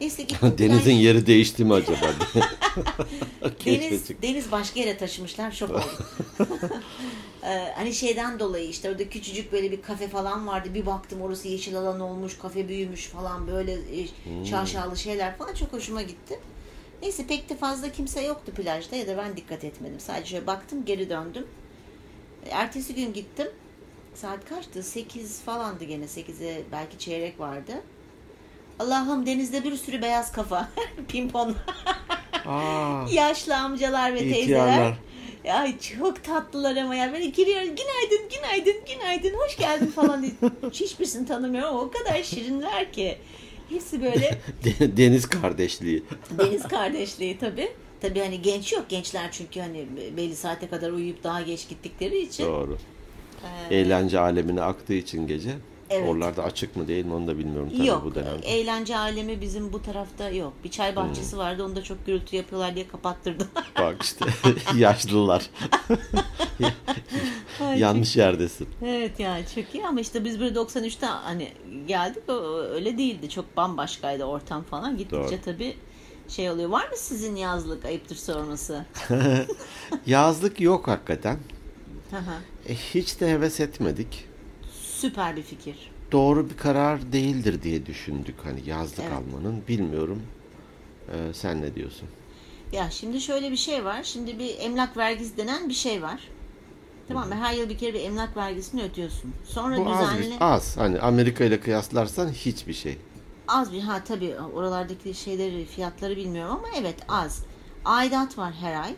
Neyse 0.00 0.22
gittim. 0.28 0.54
Denizin 0.58 0.92
yeri 0.94 1.26
değişti 1.26 1.64
mi 1.64 1.74
acaba? 1.74 2.06
Deniz, 3.66 4.22
deniz 4.22 4.52
başka 4.52 4.80
yere 4.80 4.96
taşımışlar 4.96 5.50
şok 5.52 5.70
oldum. 5.70 5.82
Ee, 7.44 7.72
hani 7.76 7.94
şeyden 7.94 8.38
dolayı 8.38 8.68
işte 8.68 8.90
orada 8.90 9.08
küçücük 9.08 9.52
böyle 9.52 9.72
bir 9.72 9.82
kafe 9.82 10.08
falan 10.08 10.46
vardı. 10.46 10.68
Bir 10.74 10.86
baktım 10.86 11.22
orası 11.22 11.48
yeşil 11.48 11.76
alan 11.78 12.00
olmuş, 12.00 12.38
kafe 12.38 12.68
büyümüş 12.68 13.06
falan 13.06 13.46
böyle 13.46 13.72
e, 13.72 14.06
şaşalı 14.46 14.96
şeyler 14.96 15.36
falan 15.36 15.54
çok 15.54 15.72
hoşuma 15.72 16.02
gitti. 16.02 16.40
Neyse 17.02 17.26
pek 17.26 17.48
de 17.48 17.56
fazla 17.56 17.92
kimse 17.92 18.22
yoktu 18.24 18.52
plajda 18.52 18.96
ya 18.96 19.06
da 19.06 19.16
ben 19.16 19.36
dikkat 19.36 19.64
etmedim. 19.64 20.00
Sadece 20.00 20.30
şöyle 20.30 20.46
baktım 20.46 20.84
geri 20.84 21.10
döndüm. 21.10 21.46
Ertesi 22.50 22.94
gün 22.94 23.12
gittim. 23.12 23.48
saat 24.14 24.48
kaçtı? 24.48 24.82
8 24.82 25.40
falandı 25.40 25.84
gene 25.84 26.04
8'e 26.04 26.62
belki 26.72 26.98
çeyrek 26.98 27.40
vardı. 27.40 27.72
Allah'ım 28.78 29.26
denizde 29.26 29.64
bir 29.64 29.76
sürü 29.76 30.02
beyaz 30.02 30.32
kafa. 30.32 30.68
Pimpon. 31.08 31.54
Aa, 32.46 33.04
Yaşlı 33.12 33.56
amcalar 33.56 34.14
ve 34.14 34.18
teyzeler. 34.18 34.94
Ay 35.52 35.78
çok 35.78 36.24
tatlılar 36.24 36.76
ama 36.76 36.94
ya. 36.94 37.12
Böyle 37.12 37.26
giriyor 37.26 37.60
günaydın 37.62 38.28
günaydın 38.34 38.84
günaydın 38.92 39.38
hoş 39.38 39.56
geldin 39.56 39.86
falan 39.86 40.22
diye. 40.22 40.32
Hiçbirisini 40.72 41.26
tanımıyorum 41.26 41.68
ama 41.70 41.80
o 41.80 41.90
kadar 41.90 42.22
şirinler 42.22 42.92
ki. 42.92 43.18
Hepsi 43.68 44.02
böyle 44.02 44.38
De- 44.64 44.96
Deniz 44.96 45.26
kardeşliği. 45.28 46.02
deniz 46.38 46.62
kardeşliği 46.62 47.38
tabii. 47.38 47.72
Tabii 48.00 48.20
hani 48.20 48.42
genç 48.42 48.72
yok 48.72 48.84
gençler 48.88 49.28
çünkü 49.32 49.60
hani 49.60 49.86
belli 50.16 50.36
saate 50.36 50.68
kadar 50.68 50.90
uyuyup 50.90 51.24
daha 51.24 51.42
geç 51.42 51.68
gittikleri 51.68 52.18
için. 52.22 52.44
Doğru. 52.46 52.78
Ee, 53.70 53.76
Eğlence 53.76 54.18
alemine 54.18 54.62
aktığı 54.62 54.94
için 54.94 55.26
gece. 55.26 55.50
Evet. 55.90 56.08
Oralarda 56.08 56.42
açık 56.44 56.76
mı 56.76 56.88
değil 56.88 57.04
mi 57.04 57.14
onu 57.14 57.26
da 57.26 57.38
bilmiyorum 57.38 57.70
tabii 57.76 57.86
Yok. 57.86 58.04
bu 58.04 58.14
dönemde. 58.14 58.46
Eğlence 58.46 58.96
alemi 58.96 59.40
bizim 59.40 59.72
bu 59.72 59.82
tarafta 59.82 60.30
yok. 60.30 60.52
Bir 60.64 60.70
çay 60.70 60.96
bahçesi 60.96 61.38
vardı. 61.38 61.64
Onu 61.64 61.76
da 61.76 61.82
çok 61.82 62.06
gürültü 62.06 62.36
yapıyorlar 62.36 62.74
diye 62.74 62.88
kapattırdılar. 62.88 63.64
Bak 63.78 64.02
işte 64.02 64.24
yaşlılar. 64.76 65.50
Ay, 67.60 67.80
Yanlış 67.80 68.16
yerdesin. 68.16 68.68
Evet 68.84 69.20
yani 69.20 69.44
çok 69.54 69.74
iyi 69.74 69.86
ama 69.86 70.00
işte 70.00 70.24
biz 70.24 70.40
böyle 70.40 70.54
93'te 70.58 71.06
hani 71.06 71.52
geldik 71.86 72.22
öyle 72.72 72.98
değildi. 72.98 73.28
Çok 73.28 73.56
bambaşkaydı 73.56 74.24
ortam 74.24 74.62
falan. 74.62 74.96
Gittikçe 74.96 75.16
Doğru. 75.16 75.40
tabii 75.44 75.76
şey 76.28 76.50
oluyor. 76.50 76.70
Var 76.70 76.88
mı 76.88 76.96
sizin 76.96 77.36
yazlık 77.36 77.84
ayıptır 77.84 78.16
sorması? 78.16 78.84
Yazlık 80.06 80.60
yok 80.60 80.88
hakikaten. 80.88 81.38
E, 82.68 82.74
hiç 82.74 83.20
de 83.20 83.30
heves 83.32 83.60
etmedik. 83.60 84.26
Süper 85.04 85.36
bir 85.36 85.42
fikir. 85.42 85.90
Doğru 86.12 86.50
bir 86.50 86.56
karar 86.56 87.12
değildir 87.12 87.62
diye 87.62 87.86
düşündük 87.86 88.34
hani 88.44 88.60
yazlık 88.66 89.00
Evet. 89.00 89.12
almanın. 89.12 89.62
Bilmiyorum. 89.68 90.22
Ee, 91.08 91.32
sen 91.32 91.62
ne 91.62 91.74
diyorsun? 91.74 92.08
Ya 92.72 92.90
şimdi 92.90 93.20
şöyle 93.20 93.50
bir 93.50 93.56
şey 93.56 93.84
var. 93.84 94.02
Şimdi 94.02 94.38
bir 94.38 94.58
emlak 94.58 94.96
vergisi 94.96 95.36
denen 95.36 95.68
bir 95.68 95.74
şey 95.74 96.02
var. 96.02 96.28
Tamam 97.08 97.28
mı? 97.28 97.34
Her 97.34 97.54
yıl 97.54 97.68
bir 97.68 97.78
kere 97.78 97.94
bir 97.94 98.00
emlak 98.00 98.36
vergisini 98.36 98.82
ödüyorsun. 98.82 99.32
Sonra 99.44 99.76
Bu 99.76 99.88
az, 99.90 100.10
düzenli 100.10 100.30
bir, 100.30 100.36
az. 100.40 100.76
Hani 100.76 101.00
Amerika 101.00 101.44
ile 101.44 101.60
kıyaslarsan 101.60 102.28
hiçbir 102.28 102.74
şey. 102.74 102.98
Az 103.48 103.72
bir 103.72 103.80
ha 103.80 104.04
tabii 104.04 104.34
oralardaki 104.54 105.14
şeyleri 105.14 105.64
fiyatları 105.64 106.16
bilmiyorum 106.16 106.56
ama 106.56 106.68
evet 106.80 106.96
az. 107.08 107.42
Aidat 107.84 108.38
var 108.38 108.52
her 108.60 108.82
ay 108.82 108.94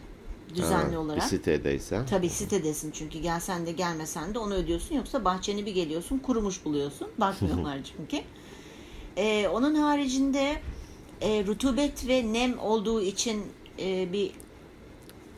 düzenli 0.55 0.95
Ha, 0.95 1.01
olarak. 1.01 1.23
Sitedeysen. 1.23 2.07
Tabii 2.07 2.29
sitedesin 2.31 2.91
çünkü 2.91 3.19
gelsen 3.19 3.67
de 3.67 3.73
gelmesen 3.73 4.35
de 4.35 4.39
onu 4.39 4.55
ödüyorsun 4.55 4.95
yoksa 4.95 5.25
bahçeni 5.25 5.67
bir 5.67 5.75
geliyorsun 5.75 6.19
kurumuş 6.19 6.65
buluyorsun. 6.65 7.09
Bakmıyorlar 7.19 7.79
çünkü. 7.97 8.25
Ee, 9.17 9.49
onun 9.49 9.75
haricinde 9.75 10.57
e, 11.21 11.47
rutubet 11.47 12.09
ve 12.09 12.33
nem 12.33 12.59
olduğu 12.59 13.03
için 13.03 13.43
e, 13.79 14.13
bir 14.13 14.31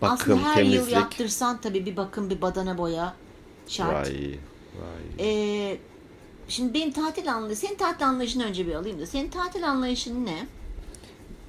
Bakım, 0.03 0.15
aslında 0.15 0.49
her 0.49 0.55
temizlik. 0.55 0.81
yıl 0.81 0.89
yaptırsan 0.89 1.61
tabii 1.61 1.87
bir 1.87 1.97
bakım 1.97 2.31
bir 2.31 2.43
badana 2.43 2.79
boya 2.79 3.15
şart. 3.69 4.09
Vay, 4.09 4.15
vay. 4.81 5.27
Ee, 5.27 5.79
şimdi 6.49 6.75
benim 6.75 6.93
tatil 6.93 7.33
anlayışım, 7.35 7.69
senin 7.69 7.79
tatil 7.79 8.07
anlayışını 8.09 8.45
önce 8.45 8.67
bir 8.67 8.75
alayım 8.75 9.01
da. 9.01 9.07
Senin 9.07 9.31
tatil 9.31 9.71
anlayışın 9.71 10.27
ne? 10.27 10.47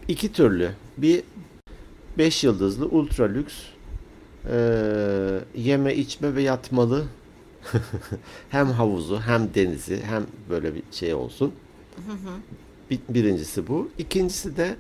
İki 0.08 0.34
türlü. 0.34 0.72
Bir 0.98 1.24
5 2.20 2.44
yıldızlı 2.44 2.86
ultra 2.86 3.26
lüks 3.26 3.54
eee, 4.50 5.40
yeme 5.56 5.96
içme 5.96 6.36
ve 6.36 6.42
yatmalı 6.42 7.06
hem 8.50 8.68
havuzu 8.68 9.20
hem 9.22 9.50
denizi 9.56 10.02
hem 10.04 10.24
böyle 10.50 10.76
bir 10.76 10.84
şey 10.92 11.14
olsun. 11.14 11.52
Bir- 12.92 13.00
Birincisi 13.10 13.68
bu. 13.68 13.90
İkincisi 13.98 14.58
de 14.58 14.76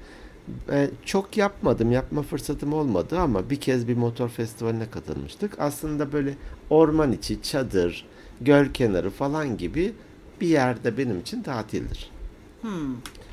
e, 0.71 0.89
çok 1.05 1.37
yapmadım, 1.37 1.91
yapma 1.91 2.21
fırsatım 2.21 2.73
olmadı 2.73 3.19
ama 3.19 3.49
bir 3.49 3.55
kez 3.55 3.87
bir 3.87 3.97
motor 3.97 4.29
festivaline 4.29 4.89
katılmıştık. 4.89 5.59
Aslında 5.59 6.11
böyle 6.13 6.33
orman 6.69 7.11
içi, 7.11 7.41
çadır, 7.41 8.05
göl 8.41 8.69
kenarı 8.73 9.09
falan 9.09 9.57
gibi 9.57 9.93
bir 10.41 10.47
yerde 10.47 10.97
benim 10.97 11.19
için 11.19 11.43
tatildir. 11.43 12.11
Hmm. 12.61 12.69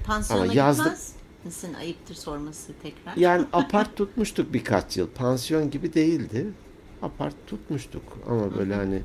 Pansiyona 0.07 0.43
Ama 0.45 0.53
yazlık- 0.55 0.85
gitmez 0.85 1.13
misin? 1.47 1.75
Ayıptır 1.75 2.15
sorması 2.15 2.73
tekrar. 2.83 3.17
Yani 3.17 3.47
apart 3.53 3.97
tutmuştuk 3.97 4.53
birkaç 4.53 4.97
yıl. 4.97 5.09
Pansiyon 5.11 5.71
gibi 5.71 5.95
değildi. 5.95 6.47
Apart 7.03 7.35
tutmuştuk 7.47 8.03
ama 8.29 8.57
böyle 8.59 8.75
hani 8.75 9.03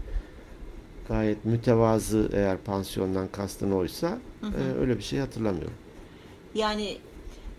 gayet 1.07 1.45
mütevazı 1.45 2.29
eğer 2.33 2.57
pansiyondan 2.57 3.27
kastın 3.27 3.71
oysa 3.71 4.19
e, 4.43 4.79
öyle 4.79 4.98
bir 4.98 5.03
şey 5.03 5.19
hatırlamıyorum. 5.19 5.74
Yani 6.55 6.98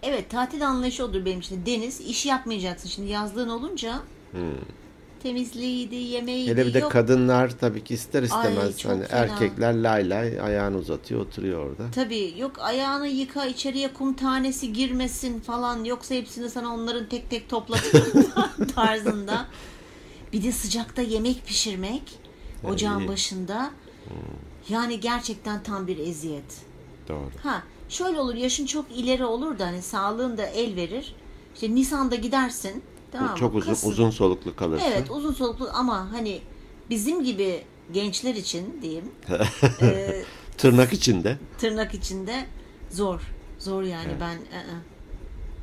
evet 0.02 0.30
tatil 0.30 0.68
anlayışı 0.68 1.04
odur 1.04 1.24
benim 1.24 1.40
için. 1.40 1.66
Deniz, 1.66 2.00
iş 2.00 2.26
yapmayacaksın. 2.26 2.88
Şimdi 2.88 3.10
yazlığın 3.10 3.48
olunca 3.48 4.00
temizliğiydi, 5.22 5.94
yemeğiydi. 5.94 6.50
Hele 6.50 6.66
bir 6.66 6.74
de 6.74 6.78
yok. 6.78 6.92
kadınlar 6.92 7.50
tabii 7.60 7.84
ki 7.84 7.94
ister 7.94 8.22
istemez 8.22 8.78
çok 8.78 8.92
hani 8.92 9.04
fena. 9.04 9.20
erkekler 9.20 9.74
lay 9.74 10.10
lay 10.10 10.40
ayağını 10.40 10.76
uzatıyor 10.78 11.20
oturuyor 11.20 11.66
orada. 11.66 11.90
Tabii 11.94 12.34
yok 12.38 12.52
ayağını 12.58 13.08
yıka 13.08 13.46
içeriye 13.46 13.92
kum 13.92 14.14
tanesi 14.14 14.72
girmesin 14.72 15.40
falan 15.40 15.84
yoksa 15.84 16.14
hepsini 16.14 16.50
sana 16.50 16.74
onların 16.74 17.08
tek 17.08 17.30
tek 17.30 17.48
toplatırım 17.48 18.26
tarzında. 18.74 19.46
Bir 20.32 20.42
de 20.42 20.52
sıcakta 20.52 21.02
yemek 21.02 21.46
pişirmek 21.46 22.02
ocağın 22.64 23.00
iyi. 23.00 23.08
başında. 23.08 23.70
Yani 24.68 25.00
gerçekten 25.00 25.62
tam 25.62 25.86
bir 25.86 25.98
eziyet. 25.98 26.60
Doğru. 27.08 27.30
Ha 27.42 27.62
şöyle 27.88 28.20
olur 28.20 28.34
yaşın 28.34 28.66
çok 28.66 28.86
ileri 28.96 29.24
olur 29.24 29.58
da 29.58 29.66
hani 29.66 29.82
sağlığın 29.82 30.38
da 30.38 30.46
el 30.46 30.76
verir. 30.76 31.14
İşte 31.54 31.74
Nisan'da 31.74 32.14
gidersin. 32.14 32.82
Tamam? 33.12 33.34
Çok 33.36 33.54
uzun 33.54 33.72
Kasım- 33.72 33.90
uzun 33.90 34.10
soluklu 34.10 34.56
kalırsın. 34.56 34.86
Evet 34.92 35.10
uzun 35.10 35.32
soluklu 35.32 35.70
ama 35.74 36.12
hani 36.12 36.40
bizim 36.90 37.24
gibi 37.24 37.64
gençler 37.92 38.34
için 38.34 38.78
diyeyim 38.82 39.04
e, 39.82 40.22
Tırnak 40.58 40.92
içinde. 40.92 41.36
tırnak 41.58 41.94
içinde 41.94 42.46
zor. 42.90 43.20
Zor 43.58 43.82
yani 43.82 44.06
Evet. 44.10 44.20
ben 44.20 44.34
ı-ı. 44.36 44.76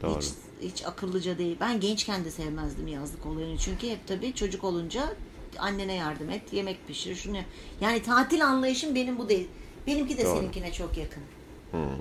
Doğru. 0.02 0.20
hiç 0.20 0.28
hiç 0.62 0.86
akıllıca 0.86 1.38
değil. 1.38 1.58
Ben 1.60 1.80
gençken 1.80 2.26
de 2.26 2.32
sevmezdim 2.32 2.88
yazlık 2.88 3.26
olayını. 3.26 3.58
Çünkü 3.58 3.90
hep 3.90 4.08
tabii 4.08 4.34
çocuk 4.34 4.64
olunca 4.64 5.14
annene 5.60 5.94
yardım 5.94 6.30
et, 6.30 6.54
yemek 6.54 6.88
pişir, 6.88 7.16
şunu. 7.16 7.36
yap. 7.38 7.46
Yani 7.82 8.02
tatil 8.04 8.46
anlayışım 8.48 8.96
benim 8.96 9.18
bu 9.20 9.30
değil. 9.30 9.48
Benimki 9.88 10.18
de 10.18 10.26
Doğru. 10.26 10.38
seninkine 10.38 10.72
çok 10.74 10.98
yakın. 10.98 11.24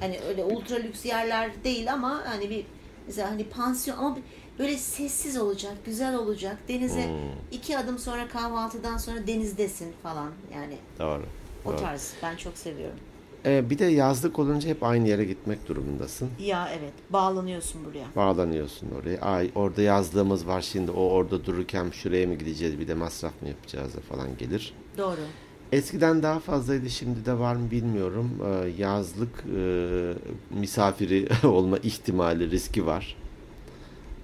Hani 0.00 0.20
öyle 0.28 0.44
ultra 0.44 0.76
lüks 0.76 1.04
yerler 1.04 1.64
değil 1.64 1.92
ama 1.92 2.22
hani 2.26 2.50
bir 2.50 2.64
mesela 3.06 3.30
hani 3.30 3.44
pansiyon 3.44 3.98
ama 3.98 4.18
böyle 4.58 4.76
sessiz 4.78 5.36
olacak, 5.36 5.72
güzel 5.86 6.16
olacak. 6.16 6.58
Denize 6.68 7.10
iki 7.52 7.78
adım 7.78 7.98
sonra 7.98 8.28
kahvaltıdan 8.28 8.96
sonra 8.96 9.26
denizdesin 9.26 9.92
falan. 10.02 10.30
Yani 10.54 10.76
Doğru. 10.98 11.22
o 11.64 11.68
Doğru. 11.70 11.76
tarz. 11.76 12.12
Ben 12.22 12.36
çok 12.36 12.56
seviyorum. 12.58 12.98
Ee, 13.46 13.70
bir 13.70 13.78
de 13.78 13.84
yazlık 13.84 14.38
olunca 14.38 14.68
hep 14.68 14.82
aynı 14.82 15.08
yere 15.08 15.24
gitmek 15.24 15.68
durumundasın. 15.68 16.30
Ya 16.40 16.68
evet, 16.78 16.92
bağlanıyorsun 17.10 17.84
buraya. 17.84 18.06
Bağlanıyorsun 18.16 18.88
oraya. 19.02 19.20
Ay 19.20 19.50
orada 19.54 19.82
yazlığımız 19.82 20.46
var 20.46 20.60
şimdi 20.60 20.90
o 20.90 21.00
orada 21.00 21.44
dururken 21.44 21.90
şuraya 21.90 22.26
mı 22.26 22.34
gideceğiz 22.34 22.78
bir 22.78 22.88
de 22.88 22.94
masraf 22.94 23.42
mı 23.42 23.48
yapacağız 23.48 23.96
da 23.96 24.00
falan 24.00 24.36
gelir. 24.38 24.74
Doğru. 24.98 25.20
Eskiden 25.72 26.22
daha 26.22 26.40
fazlaydı 26.40 26.90
şimdi 26.90 27.26
de 27.26 27.38
var 27.38 27.56
mı 27.56 27.70
bilmiyorum. 27.70 28.30
Ee, 28.46 28.68
yazlık 28.82 29.44
e, 29.56 30.12
misafiri 30.50 31.28
olma 31.46 31.78
ihtimali 31.78 32.50
riski 32.50 32.86
var. 32.86 33.16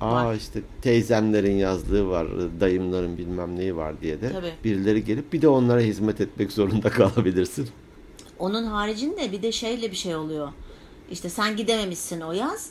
Aa 0.04 0.24
Var. 0.26 0.34
işte 0.34 0.62
teyzemlerin 0.82 1.56
yazlığı 1.56 2.08
var, 2.08 2.26
dayımların 2.60 3.18
bilmem 3.18 3.56
neyi 3.56 3.76
var 3.76 4.00
diye 4.00 4.20
de 4.20 4.32
Tabii. 4.32 4.52
birileri 4.64 5.04
gelip 5.04 5.32
bir 5.32 5.42
de 5.42 5.48
onlara 5.48 5.80
hizmet 5.80 6.20
etmek 6.20 6.52
zorunda 6.52 6.90
kalabilirsin. 6.90 7.68
Onun 8.38 8.64
haricinde 8.64 9.32
bir 9.32 9.42
de 9.42 9.52
şeyle 9.52 9.90
bir 9.90 9.96
şey 9.96 10.16
oluyor. 10.16 10.48
İşte 11.10 11.28
sen 11.28 11.56
gidememişsin 11.56 12.20
o 12.20 12.32
yaz. 12.32 12.70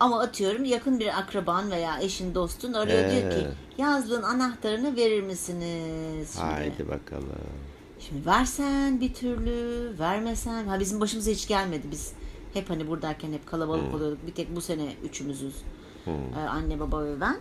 Ama 0.00 0.20
atıyorum 0.20 0.64
yakın 0.64 1.00
bir 1.00 1.18
akraban 1.18 1.70
veya 1.70 2.00
eşin 2.00 2.34
dostun 2.34 2.72
arıyor 2.72 3.10
diyor 3.10 3.30
ki 3.32 3.38
Ee. 3.78 3.82
yazlığın 3.82 4.22
anahtarını 4.22 4.96
verir 4.96 5.22
misiniz? 5.22 6.30
Şimdi, 6.32 6.44
Haydi 6.46 6.88
bakalım. 6.88 7.28
şimdi 8.00 8.26
versen 8.26 9.00
bir 9.00 9.14
türlü 9.14 9.88
vermesen. 9.98 10.66
Ha 10.66 10.80
bizim 10.80 11.00
başımıza 11.00 11.30
hiç 11.30 11.48
gelmedi. 11.48 11.86
Biz 11.90 12.12
hep 12.54 12.70
hani 12.70 12.88
buradayken 12.88 13.32
hep 13.32 13.46
kalabalık 13.46 13.94
oluyorduk. 13.94 14.26
Bir 14.26 14.32
tek 14.32 14.56
bu 14.56 14.60
sene 14.60 14.92
üçümüzüz. 15.04 15.54
Ee, 16.06 16.40
anne 16.48 16.80
baba 16.80 17.04
ve 17.04 17.20
ben. 17.20 17.36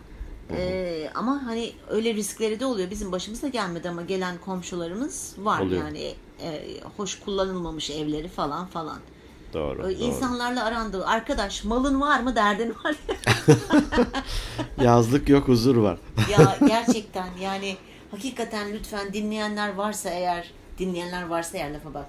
Ee, 0.51 1.09
ama 1.15 1.45
hani 1.45 1.71
öyle 1.89 2.13
riskleri 2.13 2.59
de 2.59 2.65
oluyor. 2.65 2.91
Bizim 2.91 3.11
başımıza 3.11 3.47
gelmedi 3.47 3.89
ama 3.89 4.01
gelen 4.01 4.37
komşularımız 4.37 5.35
var 5.37 5.59
Oluyor. 5.59 5.83
yani 5.83 6.13
e, 6.41 6.61
hoş 6.97 7.19
kullanılmamış 7.19 7.89
evleri 7.89 8.27
falan 8.27 8.65
falan. 8.65 8.97
Doğru. 9.53 9.83
Doğru. 9.83 9.91
İnsanlarla 9.91 10.63
arandığı 10.65 11.05
arkadaş 11.05 11.63
malın 11.63 12.01
var 12.01 12.19
mı 12.19 12.35
derdin 12.35 12.75
var 12.83 12.95
Yazlık 14.81 15.29
yok 15.29 15.47
huzur 15.47 15.75
var. 15.75 15.97
ya 16.31 16.57
gerçekten 16.67 17.27
yani 17.41 17.77
hakikaten 18.11 18.73
lütfen 18.73 19.13
dinleyenler 19.13 19.73
varsa 19.73 20.09
eğer 20.09 20.51
Dinleyenler 20.79 21.27
varsa 21.27 21.57
eğer 21.57 21.73
lafa 21.73 21.93
bak. 21.93 22.05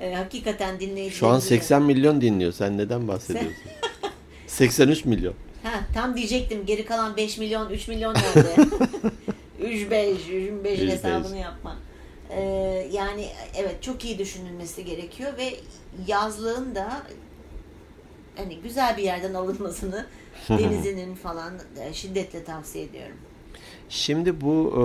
Ee, 0.00 0.14
hakikaten 0.14 0.80
dinleyicilerimiz... 0.80 1.18
Şu 1.18 1.28
an 1.28 1.38
80 1.38 1.82
milyon 1.82 2.20
dinliyor. 2.20 2.52
Sen 2.52 2.78
neden 2.78 3.08
bahsediyorsun? 3.08 3.62
83 4.46 5.04
milyon. 5.04 5.34
Ha, 5.62 5.80
tam 5.94 6.16
diyecektim 6.16 6.66
geri 6.66 6.84
kalan 6.84 7.16
5 7.16 7.38
milyon 7.38 7.70
3 7.70 7.88
milyon 7.88 8.14
nerede? 8.14 8.56
3 9.60 9.90
5 9.90 10.28
3 10.28 10.64
5 10.64 10.80
Üç, 10.80 10.90
hesabını 10.90 11.36
yapma. 11.36 11.76
Ee, 12.30 12.40
yani 12.92 13.28
evet 13.56 13.82
çok 13.82 14.04
iyi 14.04 14.18
düşünülmesi 14.18 14.84
gerekiyor 14.84 15.32
ve 15.38 15.54
yazlığın 16.06 16.74
da 16.74 17.02
hani 18.36 18.56
güzel 18.56 18.96
bir 18.96 19.02
yerden 19.02 19.34
alınmasını 19.34 20.06
denizinin 20.48 21.14
falan 21.14 21.54
e, 21.80 21.94
şiddetle 21.94 22.44
tavsiye 22.44 22.84
ediyorum. 22.84 23.16
Şimdi 23.88 24.40
bu 24.40 24.72
e, 24.76 24.82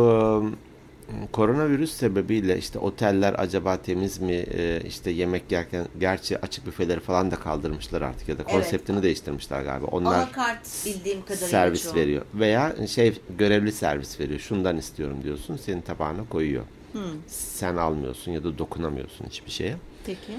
koronavirüs 1.31 1.93
sebebiyle 1.93 2.57
işte 2.57 2.79
oteller 2.79 3.35
acaba 3.37 3.77
temiz 3.81 4.17
mi? 4.19 4.31
E, 4.33 4.81
işte 4.87 5.11
yemek 5.11 5.51
yerken 5.51 5.85
gerçi 5.99 6.41
açık 6.41 6.65
büfeleri 6.67 6.99
falan 6.99 7.31
da 7.31 7.35
kaldırmışlar 7.35 8.01
artık 8.01 8.29
ya 8.29 8.37
da 8.37 8.41
Evet. 8.43 8.51
konseptini 8.53 9.03
değiştirmişler 9.03 9.61
galiba. 9.61 9.87
Onlar 9.87 10.17
Alakart 10.19 10.85
bildiğim 10.85 11.21
kadarıyla 11.21 11.47
servis 11.47 11.83
şu. 11.83 11.95
veriyor 11.95 12.25
veya 12.33 12.75
şey 12.87 13.13
görevli 13.37 13.71
servis 13.71 14.19
veriyor. 14.19 14.39
Şundan 14.39 14.77
istiyorum 14.77 15.17
diyorsun. 15.23 15.57
Senin 15.57 15.81
tabağına 15.81 16.29
koyuyor. 16.29 16.63
Hı, 16.93 16.99
Sen 17.27 17.75
almıyorsun 17.75 18.31
ya 18.31 18.43
da 18.43 18.57
dokunamıyorsun 18.57 19.25
hiçbir 19.25 19.51
şeye. 19.51 19.75
peki. 20.05 20.31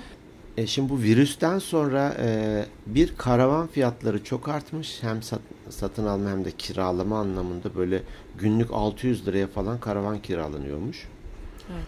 E 0.56 0.66
şimdi 0.66 0.90
bu 0.90 0.98
virüsten 0.98 1.58
sonra 1.58 2.16
e, 2.20 2.64
bir 2.86 3.16
karavan 3.16 3.66
fiyatları 3.66 4.24
çok 4.24 4.48
artmış. 4.48 4.98
Hem 5.02 5.22
sat- 5.22 5.40
satın 5.70 6.06
alma 6.06 6.30
hem 6.30 6.44
de 6.44 6.50
kiralama 6.50 7.18
anlamında 7.18 7.74
böyle 7.76 8.02
günlük 8.38 8.70
600 8.72 9.26
liraya 9.26 9.46
falan 9.46 9.80
karavan 9.80 10.22
kiralanıyormuş. 10.22 11.08
Evet. 11.72 11.86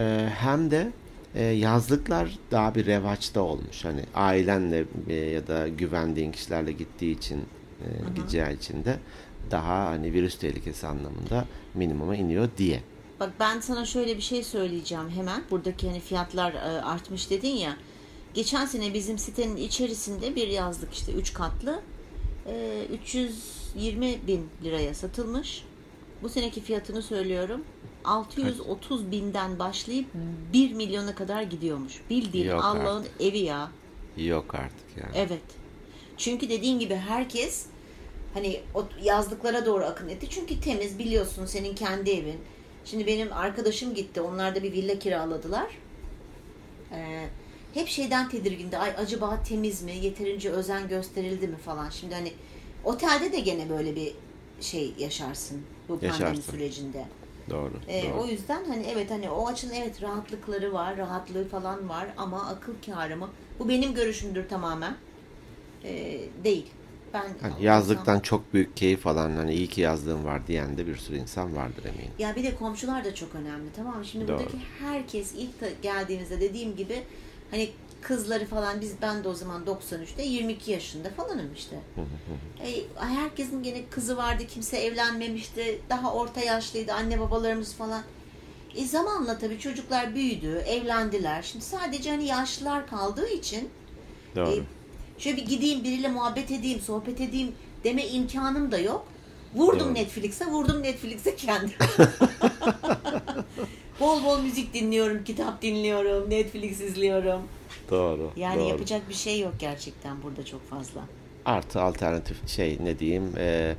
E, 0.00 0.28
hem 0.34 0.70
de 0.70 0.92
e, 1.34 1.44
yazlıklar 1.44 2.38
daha 2.50 2.74
bir 2.74 2.86
revaçta 2.86 3.40
olmuş. 3.40 3.84
Hani 3.84 4.00
ailenle 4.14 4.84
e, 5.08 5.14
ya 5.14 5.46
da 5.46 5.68
güvendiğin 5.68 6.32
kişilerle 6.32 6.72
gittiği 6.72 7.16
için 7.16 7.40
e, 7.80 8.10
gideceği 8.16 8.56
için 8.56 8.84
de 8.84 8.98
daha 9.50 9.86
hani 9.86 10.12
virüs 10.12 10.38
tehlikesi 10.38 10.86
anlamında 10.86 11.44
minimuma 11.74 12.16
iniyor 12.16 12.48
diye. 12.58 12.80
Bak 13.20 13.30
ben 13.40 13.60
sana 13.60 13.84
şöyle 13.84 14.16
bir 14.16 14.22
şey 14.22 14.42
söyleyeceğim 14.44 15.10
hemen. 15.10 15.42
Buradaki 15.50 15.88
hani 15.88 16.00
fiyatlar 16.00 16.52
e, 16.54 16.58
artmış 16.82 17.30
dedin 17.30 17.54
ya. 17.56 17.76
Geçen 18.34 18.66
sene 18.66 18.94
bizim 18.94 19.18
sitenin 19.18 19.56
içerisinde 19.56 20.36
bir 20.36 20.48
yazlık 20.48 20.94
işte 20.94 21.12
3 21.12 21.32
katlı 21.34 21.80
e, 22.46 22.84
320 22.92 24.26
bin 24.26 24.48
liraya 24.64 24.94
satılmış. 24.94 25.64
Bu 26.22 26.28
seneki 26.28 26.60
fiyatını 26.60 27.02
söylüyorum. 27.02 27.64
630 28.04 29.10
binden 29.10 29.58
başlayıp 29.58 30.06
1 30.52 30.72
milyona 30.72 31.14
kadar 31.14 31.42
gidiyormuş. 31.42 32.00
Bildiğin 32.10 32.48
Yok 32.48 32.64
Allah'ın 32.64 33.06
evi 33.20 33.38
ya. 33.38 33.70
Yok 34.16 34.54
artık 34.54 34.96
yani. 34.96 35.12
Evet. 35.14 35.42
Çünkü 36.16 36.48
dediğin 36.48 36.78
gibi 36.78 36.94
herkes 36.94 37.66
hani 38.34 38.60
o 38.74 38.84
yazlıklara 39.02 39.66
doğru 39.66 39.84
akın 39.84 40.08
etti. 40.08 40.26
Çünkü 40.30 40.60
temiz 40.60 40.98
biliyorsun 40.98 41.46
senin 41.46 41.74
kendi 41.74 42.10
evin. 42.10 42.38
Şimdi 42.84 43.06
benim 43.06 43.32
arkadaşım 43.32 43.94
gitti. 43.94 44.20
Onlar 44.20 44.54
da 44.54 44.62
bir 44.62 44.72
villa 44.72 44.98
kiraladılar. 44.98 45.78
Ee, 46.92 47.28
hep 47.74 47.88
şeyden 47.88 48.28
tedirgindi. 48.28 48.78
Ay 48.78 48.90
acaba 48.96 49.42
temiz 49.48 49.82
mi? 49.82 49.92
Yeterince 49.96 50.50
özen 50.50 50.88
gösterildi 50.88 51.48
mi 51.48 51.56
falan. 51.56 51.90
Şimdi 51.90 52.14
hani 52.14 52.32
otelde 52.84 53.32
de 53.32 53.40
gene 53.40 53.70
böyle 53.70 53.96
bir 53.96 54.14
şey 54.60 54.94
yaşarsın 54.98 55.62
bu 55.88 55.92
pandemi 56.00 56.12
Yaşarsın. 56.12 56.52
sürecinde. 56.52 57.04
Doğru. 57.50 57.72
Ee, 57.88 58.02
doğru. 58.02 58.20
o 58.20 58.26
yüzden 58.26 58.64
hani 58.64 58.86
evet 58.92 59.10
hani 59.10 59.30
o 59.30 59.46
açın 59.48 59.70
evet 59.74 60.02
rahatlıkları 60.02 60.72
var, 60.72 60.96
rahatlığı 60.96 61.48
falan 61.48 61.88
var 61.88 62.06
ama 62.16 62.46
akıl 62.46 62.72
kârı 62.86 63.16
mı? 63.16 63.30
Bu 63.58 63.68
benim 63.68 63.94
görüşümdür 63.94 64.48
tamamen. 64.48 64.96
Ee, 65.84 66.20
değil. 66.44 66.66
Ben 67.14 67.26
Hani 67.40 67.64
yazlıktan 67.64 68.20
çok 68.20 68.54
büyük 68.54 68.76
keyif 68.76 69.06
alan 69.06 69.30
hani 69.36 69.54
iyi 69.54 69.66
ki 69.66 69.80
yazlığım 69.80 70.24
var 70.24 70.46
diyen 70.46 70.78
de 70.78 70.86
bir 70.86 70.96
sürü 70.96 71.16
insan 71.16 71.56
vardır 71.56 71.84
eminim. 71.84 72.10
Ya 72.18 72.36
bir 72.36 72.44
de 72.44 72.54
komşular 72.54 73.04
da 73.04 73.14
çok 73.14 73.34
önemli 73.34 73.68
tamam 73.76 73.98
mı? 73.98 74.04
Şimdi 74.04 74.28
Doğru. 74.28 74.36
buradaki 74.38 74.58
herkes 74.80 75.32
ilk 75.34 75.82
geldiğimizde 75.82 76.40
dediğim 76.40 76.76
gibi 76.76 77.02
hani 77.54 77.70
kızları 78.02 78.46
falan 78.46 78.80
biz 78.80 78.94
ben 79.02 79.24
de 79.24 79.28
o 79.28 79.34
zaman 79.34 79.62
93'te 79.64 80.22
22 80.22 80.70
yaşında 80.72 81.10
falanım 81.10 81.52
işte. 81.54 81.76
E, 82.64 82.68
herkesin 82.96 83.62
gene 83.62 83.84
kızı 83.90 84.16
vardı 84.16 84.42
kimse 84.48 84.76
evlenmemişti 84.76 85.80
daha 85.90 86.14
orta 86.14 86.40
yaşlıydı 86.40 86.92
anne 86.92 87.20
babalarımız 87.20 87.74
falan. 87.74 88.02
E 88.76 88.84
zamanla 88.84 89.38
tabii 89.38 89.58
çocuklar 89.58 90.14
büyüdü 90.14 90.64
evlendiler. 90.66 91.42
Şimdi 91.42 91.64
sadece 91.64 92.10
hani 92.10 92.26
yaşlılar 92.26 92.86
kaldığı 92.86 93.28
için 93.28 93.68
Doğru. 94.36 94.50
E, 94.50 94.60
şöyle 95.18 95.36
bir 95.36 95.46
gideyim 95.46 95.84
biriyle 95.84 96.08
muhabbet 96.08 96.50
edeyim, 96.50 96.80
sohbet 96.80 97.20
edeyim 97.20 97.52
deme 97.84 98.06
imkanım 98.06 98.72
da 98.72 98.78
yok. 98.78 99.06
Vurdum 99.54 99.80
Doğru. 99.80 99.94
Netflix'e, 99.94 100.46
vurdum 100.46 100.82
Netflix'e 100.82 101.36
kendim. 101.36 101.78
bol 104.00 104.24
bol 104.24 104.40
müzik 104.42 104.74
dinliyorum, 104.74 105.24
kitap 105.24 105.62
dinliyorum, 105.62 106.30
Netflix 106.30 106.80
izliyorum. 106.80 107.40
Doğru. 107.90 108.30
Yani 108.36 108.60
doğru. 108.60 108.68
yapacak 108.68 109.08
bir 109.08 109.14
şey 109.14 109.40
yok 109.40 109.52
gerçekten 109.58 110.22
burada 110.22 110.44
çok 110.44 110.70
fazla. 110.70 111.00
Artı 111.44 111.80
alternatif 111.80 112.48
şey 112.48 112.78
ne 112.82 112.98
diyeyim 112.98 113.32
e, 113.38 113.74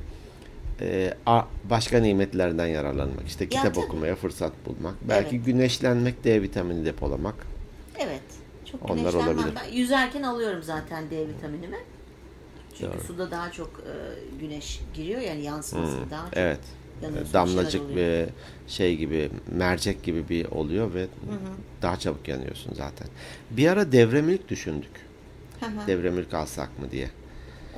e, 0.80 1.14
a- 1.26 1.44
başka 1.70 1.98
nimetlerden 1.98 2.66
yararlanmak. 2.66 3.26
İşte 3.26 3.48
kitap 3.48 3.74
tabii. 3.74 3.84
okumaya 3.84 4.16
fırsat 4.16 4.52
bulmak. 4.66 4.94
Belki 5.08 5.36
Evet. 5.36 5.46
güneşlenmek, 5.46 6.24
D 6.24 6.42
vitamini 6.42 6.84
depolamak. 6.84 7.34
Evet. 7.98 8.22
Çok 8.72 8.90
Onlar 8.90 9.14
olabilir. 9.14 9.52
Ben 9.56 9.72
yüzerken 9.76 10.22
alıyorum 10.22 10.62
zaten 10.62 11.10
D 11.10 11.28
vitaminimi. 11.28 11.78
Çünkü 12.78 12.92
Doğru. 12.98 13.04
suda 13.06 13.30
daha 13.30 13.52
çok 13.52 13.68
e, 13.68 13.92
güneş 14.40 14.80
giriyor 14.94 15.20
yani 15.20 15.42
yansıması 15.42 15.96
daha 16.10 16.24
çok. 16.24 16.32
Hmm, 16.36 16.42
Evet. 16.42 16.60
Bir 17.02 17.32
Damlacık 17.32 17.94
ve 17.96 18.26
şey 18.68 18.96
gibi 18.96 19.30
mercek 19.56 20.02
gibi 20.02 20.28
bir 20.28 20.44
oluyor 20.46 20.94
ve 20.94 21.06
daha 21.82 21.98
çabuk 21.98 22.28
yanıyorsun 22.28 22.72
zaten. 22.74 23.08
Bir 23.50 23.68
ara 23.68 23.92
devremilk 23.92 24.48
düşündük. 24.48 24.90
Hı 25.60 25.66
hı. 25.66 25.86
Devremilk 25.86 26.34
alsak 26.34 26.78
mı 26.78 26.90
diye. 26.90 27.08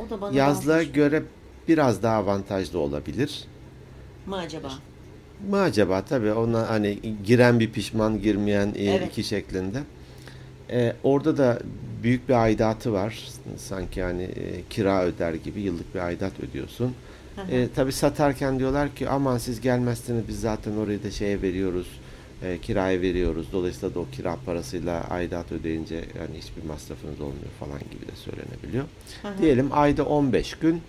o 0.07 0.11
da 0.11 0.20
bana 0.20 0.37
Yazlığa 0.37 0.76
lazım 0.76 0.92
göre 0.92 1.22
biraz 1.68 2.02
daha 2.02 2.16
avantajlı 2.16 2.78
olabilir. 2.78 3.44
mı 4.26 4.37
acaba? 4.37 4.72
mı 5.50 5.61
acaba 5.61 6.02
tabii 6.04 6.33
ona 6.33 6.70
hani 6.70 6.98
giren 7.24 7.61
bir 7.61 7.70
pişman 7.72 8.20
girmeyen 8.22 8.72
e, 8.76 8.85
Evet. 8.85 9.09
iki 9.09 9.24
şeklinde. 9.24 9.78
E, 10.70 10.96
orada 11.02 11.37
da 11.37 11.59
büyük 12.02 12.28
bir 12.28 12.35
aidatı 12.35 12.92
var. 12.92 13.28
Sanki 13.57 14.02
hani 14.02 14.22
e, 14.22 14.62
kira 14.70 15.04
öder 15.04 15.35
gibi 15.35 15.61
yıllık 15.61 15.94
bir 15.94 16.00
aidat 16.00 16.33
ödüyorsun. 16.40 16.94
E, 17.51 17.68
tabii 17.77 17.92
satarken 17.92 18.59
diyorlar 18.59 18.94
ki 18.94 19.09
aman 19.09 19.38
siz 19.38 19.61
gelmezseniz 19.61 20.29
biz 20.29 20.40
zaten 20.40 20.77
orayı 20.77 21.03
da 21.03 21.11
şeye 21.11 21.42
veriyoruz. 21.42 21.87
E, 22.42 22.59
kiraya 22.59 23.01
veriyoruz. 23.01 23.46
Dolayısıyla 23.53 23.94
da 23.94 24.01
o 24.01 24.07
kira 24.12 24.37
parasıyla 24.46 25.05
aidat 25.11 25.53
ödeyince 25.53 25.94
yani 25.94 26.38
hiçbir 26.38 26.64
masrafınız 26.68 27.20
olmuyor 27.20 27.51
falan 27.61 27.79
gibi 27.79 28.07
de 28.12 28.16
söylenebiliyor. 28.16 28.85
Hı. 29.22 29.42
Diyelim 29.42 29.68
ayda 29.72 30.05
15 30.05 30.55
gün 30.55 30.83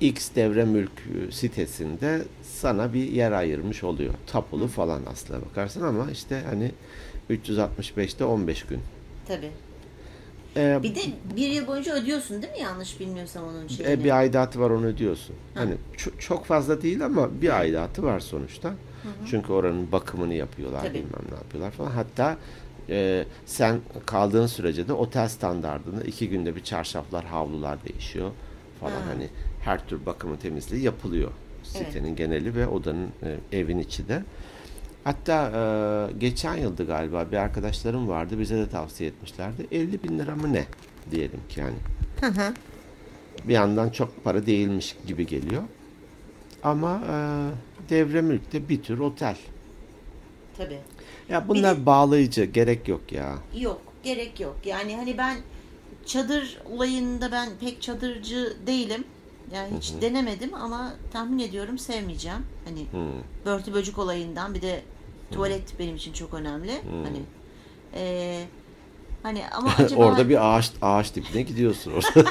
X 0.00 0.30
devre 0.34 0.64
mülk 0.64 0.90
e, 0.90 1.32
sitesinde 1.32 2.22
sana 2.42 2.92
bir 2.94 3.12
yer 3.12 3.32
ayırmış 3.32 3.84
oluyor. 3.84 4.14
Tapulu 4.26 4.68
falan 4.68 5.02
aslına 5.12 5.42
bakarsın 5.42 5.82
ama 5.82 6.10
işte 6.10 6.42
hani 6.50 6.72
365'te 7.30 8.24
15 8.24 8.62
gün. 8.62 8.80
Tabii. 9.28 9.50
Ee, 10.56 10.78
Bir 10.82 10.94
de 10.94 11.00
bir 11.36 11.48
yıl 11.48 11.66
boyunca 11.66 11.94
ödüyorsun 11.94 12.42
değil 12.42 12.52
mi? 12.52 12.60
Yanlış 12.60 13.00
bilmiyorsam 13.00 13.44
onun 13.44 13.66
şeyini. 13.68 13.92
e, 13.92 14.04
bir 14.04 14.10
aidatı 14.16 14.60
var 14.60 14.70
onu 14.70 14.86
ödüyorsun. 14.86 15.36
Ha. 15.54 15.60
Hani 15.60 15.74
ço- 15.96 16.18
çok 16.18 16.44
fazla 16.44 16.82
değil 16.82 17.04
ama 17.04 17.28
bir 17.42 17.58
aidatı 17.58 18.02
var 18.02 18.20
sonuçta. 18.20 18.74
Çünkü 19.30 19.52
oranın 19.52 19.92
bakımını 19.92 20.34
yapıyorlar, 20.34 20.80
Tabii. 20.80 20.94
bilmem 20.94 21.22
ne 21.30 21.34
yapıyorlar 21.34 21.70
falan. 21.70 21.90
Hatta 21.90 22.36
e, 22.88 23.24
sen 23.46 23.80
kaldığın 24.06 24.46
sürece 24.46 24.88
de 24.88 24.92
otel 24.92 25.28
standartında 25.28 26.02
iki 26.02 26.28
günde 26.28 26.56
bir 26.56 26.64
çarşaflar, 26.64 27.24
havlular 27.24 27.78
değişiyor 27.84 28.30
falan. 28.80 28.92
Ha. 28.92 29.06
Hani 29.08 29.28
her 29.64 29.86
tür 29.88 30.06
bakımı 30.06 30.38
temizliği 30.38 30.82
yapılıyor. 30.84 31.30
Sitenin 31.62 32.16
geneli 32.16 32.54
ve 32.54 32.66
odanın 32.66 33.08
e, 33.22 33.36
evin 33.58 33.78
içi 33.78 34.08
de. 34.08 34.22
Hatta 35.04 35.50
e, 35.54 36.18
geçen 36.18 36.56
yıldı 36.56 36.86
galiba 36.86 37.26
bir 37.32 37.36
arkadaşlarım 37.36 38.08
vardı 38.08 38.38
bize 38.38 38.56
de 38.56 38.68
tavsiye 38.68 39.10
etmişlerdi. 39.10 39.66
50 39.72 40.02
bin 40.02 40.18
lira 40.18 40.36
mı 40.36 40.52
ne 40.52 40.64
diyelim 41.10 41.40
ki 41.48 41.60
yani. 41.60 41.76
Hı 42.20 42.26
hı. 42.26 42.54
Bir 43.44 43.54
yandan 43.54 43.90
çok 43.90 44.24
para 44.24 44.46
değilmiş 44.46 44.96
gibi 45.06 45.26
geliyor. 45.26 45.62
Ama 46.62 47.00
e, 47.10 47.14
devre 47.90 48.22
mülkte 48.22 48.68
bir 48.68 48.82
tür 48.82 48.98
otel. 48.98 49.36
Tabii. 50.56 50.78
Ya 51.28 51.48
bunlar 51.48 51.86
bağlayıcı 51.86 52.44
gerek 52.44 52.88
yok 52.88 53.12
ya. 53.12 53.34
Yok. 53.58 53.82
Gerek 54.02 54.40
yok. 54.40 54.56
Yani 54.64 54.96
hani 54.96 55.18
ben 55.18 55.36
çadır 56.06 56.58
olayında 56.70 57.32
ben 57.32 57.48
pek 57.60 57.82
çadırcı 57.82 58.56
değilim. 58.66 59.04
Yani 59.54 59.68
hiç 59.78 59.92
denemedim 60.00 60.54
ama 60.54 60.92
tahmin 61.12 61.38
ediyorum 61.38 61.78
sevmeyeceğim. 61.78 62.46
Hani 62.64 62.80
Hmm. 62.90 63.12
börtü 63.44 63.74
böcük 63.74 63.98
olayından 63.98 64.54
bir 64.54 64.62
de 64.62 64.82
Tuvalet 65.32 65.78
benim 65.78 65.96
için 65.96 66.12
çok 66.12 66.34
önemli. 66.34 66.82
Hmm. 66.82 67.04
Hani 67.04 67.18
e, 67.94 68.44
hani 69.22 69.42
ama 69.52 69.70
acaba 69.78 70.04
Orada 70.04 70.28
bir 70.28 70.56
ağaç 70.56 70.70
ağaç 70.82 71.14
dibine 71.14 71.42
gidiyorsun 71.42 71.92
orada. 71.92 72.30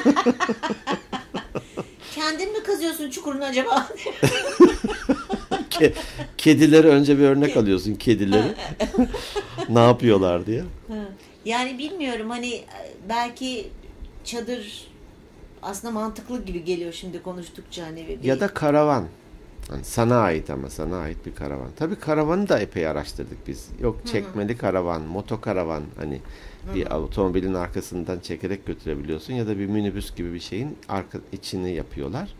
kendin 2.14 2.52
mi 2.52 2.62
kazıyorsun 2.62 3.10
çukurunu 3.10 3.44
acaba? 3.44 3.88
Ke- 5.70 5.92
Kedileri 6.38 6.88
önce 6.88 7.18
bir 7.18 7.22
örnek 7.24 7.56
alıyorsun 7.56 7.94
kedileri. 7.94 8.54
ne 9.68 9.78
yapıyorlar 9.80 10.46
diye. 10.46 10.64
yani 11.44 11.78
bilmiyorum 11.78 12.30
hani 12.30 12.64
belki 13.08 13.68
çadır 14.24 14.87
aslında 15.62 15.94
mantıklı 15.94 16.44
gibi 16.44 16.64
geliyor 16.64 16.92
şimdi 16.92 17.22
konuştukça 17.22 17.86
hani 17.86 18.08
bir, 18.08 18.24
Ya 18.24 18.40
da 18.40 18.48
karavan. 18.48 19.04
Hani 19.70 19.84
sana 19.84 20.16
ait 20.18 20.50
ama 20.50 20.70
sana 20.70 20.96
ait 20.96 21.26
bir 21.26 21.34
karavan. 21.34 21.68
Tabii 21.76 21.96
karavanı 21.96 22.48
da 22.48 22.58
epey 22.58 22.86
araştırdık 22.86 23.48
biz. 23.48 23.68
Yok 23.80 23.96
çekmeli 24.06 24.56
karavan, 24.56 25.02
motokaravan 25.02 25.82
hani 25.96 26.20
bir 26.74 26.90
otomobilin 26.90 27.54
arkasından 27.54 28.18
çekerek 28.20 28.66
götürebiliyorsun 28.66 29.32
ya 29.34 29.46
da 29.46 29.58
bir 29.58 29.66
minibüs 29.66 30.14
gibi 30.14 30.34
bir 30.34 30.40
şeyin 30.40 30.78
arka 30.88 31.18
içini 31.32 31.72
yapıyorlar. 31.72 32.34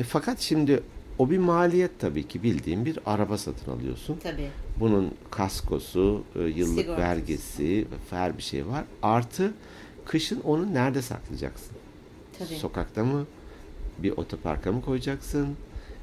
E, 0.00 0.04
fakat 0.04 0.40
şimdi 0.40 0.82
o 1.18 1.30
bir 1.30 1.38
maliyet 1.38 2.00
tabii 2.00 2.28
ki 2.28 2.42
bildiğin 2.42 2.84
bir 2.84 2.98
araba 3.06 3.38
satın 3.38 3.72
alıyorsun. 3.72 4.18
tabii. 4.22 4.48
Bunun 4.80 5.14
kaskosu, 5.30 6.24
e, 6.36 6.42
yıllık 6.42 6.80
Sigortası. 6.80 7.02
vergisi, 7.02 7.86
her 8.10 8.38
bir 8.38 8.42
şey 8.42 8.66
var. 8.66 8.84
Artı 9.02 9.54
kışın 10.04 10.40
onu 10.40 10.74
nerede 10.74 11.02
saklayacaksın? 11.02 11.76
Tabii. 12.38 12.56
Sokakta 12.58 13.04
mı? 13.04 13.26
Bir 13.98 14.10
otoparka 14.10 14.72
mı 14.72 14.82
koyacaksın? 14.82 15.56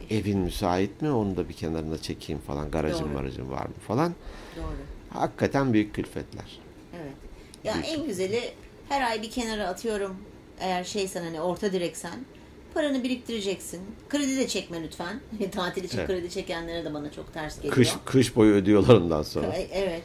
Evin 0.10 0.39
müsait 0.39 1.02
mi? 1.02 1.12
Onu 1.12 1.38
da 1.38 1.50
bir 1.50 1.54
kenarına 1.54 1.98
çekeyim 1.98 2.42
falan. 2.42 2.72
Garajın 2.72 3.06
Doğru. 3.06 3.13
var 3.52 3.65
mı 3.65 3.74
falan. 3.88 4.13
Doğru. 4.58 4.65
Hakikaten 5.10 5.74
büyük 5.74 5.96
külfetler. 5.96 6.60
Evet. 6.96 7.13
Ya 7.63 7.74
en 7.86 8.06
güzeli 8.08 8.42
her 8.89 9.02
ay 9.12 9.22
bir 9.22 9.30
kenara 9.32 9.68
atıyorum. 9.68 10.15
Eğer 10.60 10.84
şeysen 10.84 11.24
hani 11.24 11.42
orta 11.42 11.72
direksen 11.74 12.26
paranı 12.74 13.04
biriktireceksin. 13.04 13.82
Kredi 14.10 14.38
de 14.38 14.48
çekme 14.48 14.84
lütfen. 14.84 15.20
Tatil 15.52 15.84
için 15.84 15.98
Evet. 15.98 16.08
kredi 16.08 16.30
çekenlere 16.30 16.86
de 16.86 16.94
bana 16.94 17.12
çok 17.12 17.34
ters 17.34 17.56
geliyor. 17.56 17.74
Kış 17.76 17.94
kış 18.06 18.36
boyu 18.36 18.54
ödüyorlar 18.54 18.96
ondan 18.96 19.24
sonra. 19.24 19.48
E- 19.48 19.70
Evet. 19.72 20.04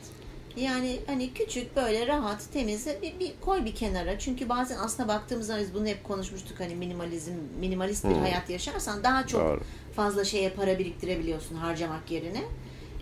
Yani 0.57 1.01
hani 1.07 1.33
küçük 1.35 1.77
böyle 1.77 2.07
rahat 2.07 2.53
temiz 2.53 2.87
bir, 3.03 3.21
bir 3.21 3.33
koy 3.41 3.65
bir 3.65 3.75
kenara. 3.75 4.19
Çünkü 4.19 4.49
bazen 4.49 4.77
aslında 4.79 5.09
baktığımızda 5.09 5.59
biz 5.61 5.75
bunu 5.75 5.87
hep 5.87 6.05
konuşmuştuk 6.05 6.61
hani 6.61 6.75
minimalizm 6.75 7.33
minimalist 7.61 8.05
bir 8.05 8.15
Hı. 8.15 8.21
hayat 8.21 8.51
yaşarsan 8.51 9.05
daha 9.05 9.27
çok 9.27 9.41
Doğru. 9.41 9.61
fazla 9.97 10.25
şeye 10.25 10.51
para 10.51 10.79
biriktirebiliyorsun 10.79 11.55
harcamak 11.55 12.11
yerine. 12.11 12.43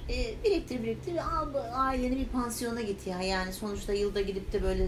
E, 0.08 0.34
biriktir 0.44 0.82
biriktir 0.82 1.16
al 1.16 1.48
aileni 1.74 2.16
bir 2.18 2.24
pansiyona 2.24 2.80
git 2.80 3.06
ya. 3.06 3.22
Yani 3.22 3.52
sonuçta 3.52 3.92
yılda 3.92 4.20
gidip 4.20 4.52
de 4.52 4.62
böyle 4.62 4.86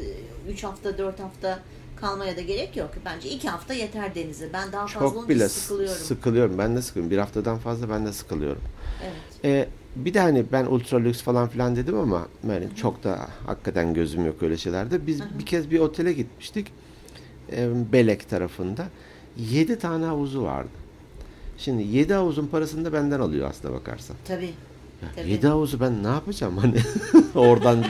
3 0.48 0.64
hafta 0.64 0.98
4 0.98 1.20
hafta 1.20 1.58
kalmaya 1.96 2.36
da 2.36 2.40
gerek 2.40 2.76
yok. 2.76 2.90
Bence 3.04 3.28
2 3.30 3.48
hafta 3.48 3.74
yeter 3.74 4.14
denize. 4.14 4.52
Ben 4.52 4.72
daha 4.72 4.86
fazla 4.86 5.08
Çok 5.20 5.28
bile 5.28 5.48
sıkılıyorum. 5.48 6.02
sıkılıyorum. 6.02 6.58
Ben 6.58 6.76
de 6.76 6.82
sıkılıyorum. 6.82 7.10
Bir 7.10 7.18
haftadan 7.18 7.58
fazla 7.58 7.90
ben 7.90 8.06
de 8.06 8.12
sıkılıyorum. 8.12 8.62
evet. 9.02 9.44
E, 9.44 9.68
bir 9.96 10.14
de 10.14 10.20
hani 10.20 10.44
ben 10.52 10.66
ultra 10.66 10.98
lüks 10.98 11.22
falan 11.22 11.48
filan 11.48 11.76
dedim 11.76 11.98
ama 11.98 12.28
yani 12.48 12.68
çok 12.76 13.04
da 13.04 13.28
hakikaten 13.46 13.94
gözüm 13.94 14.26
yok 14.26 14.42
öyle 14.42 14.56
şeylerde. 14.56 15.06
Biz 15.06 15.20
bir 15.38 15.46
kez 15.46 15.70
bir 15.70 15.78
otele 15.78 16.12
gitmiştik. 16.12 16.72
Belek 17.92 18.28
tarafında. 18.30 18.86
7 19.36 19.78
tane 19.78 20.04
havuzu 20.04 20.42
vardı. 20.42 20.68
Şimdi 21.58 21.82
7 21.82 22.14
havuzun 22.14 22.46
parasını 22.46 22.84
da 22.84 22.92
benden 22.92 23.20
alıyor 23.20 23.50
aslına 23.50 23.74
bakarsan. 23.74 24.16
Tabii. 24.24 24.50
Tabii. 25.16 25.30
7 25.30 25.46
havuzu 25.46 25.80
ben 25.80 26.02
ne 26.04 26.08
yapacağım 26.08 26.56
hani 26.58 26.74
oradan 27.34 27.84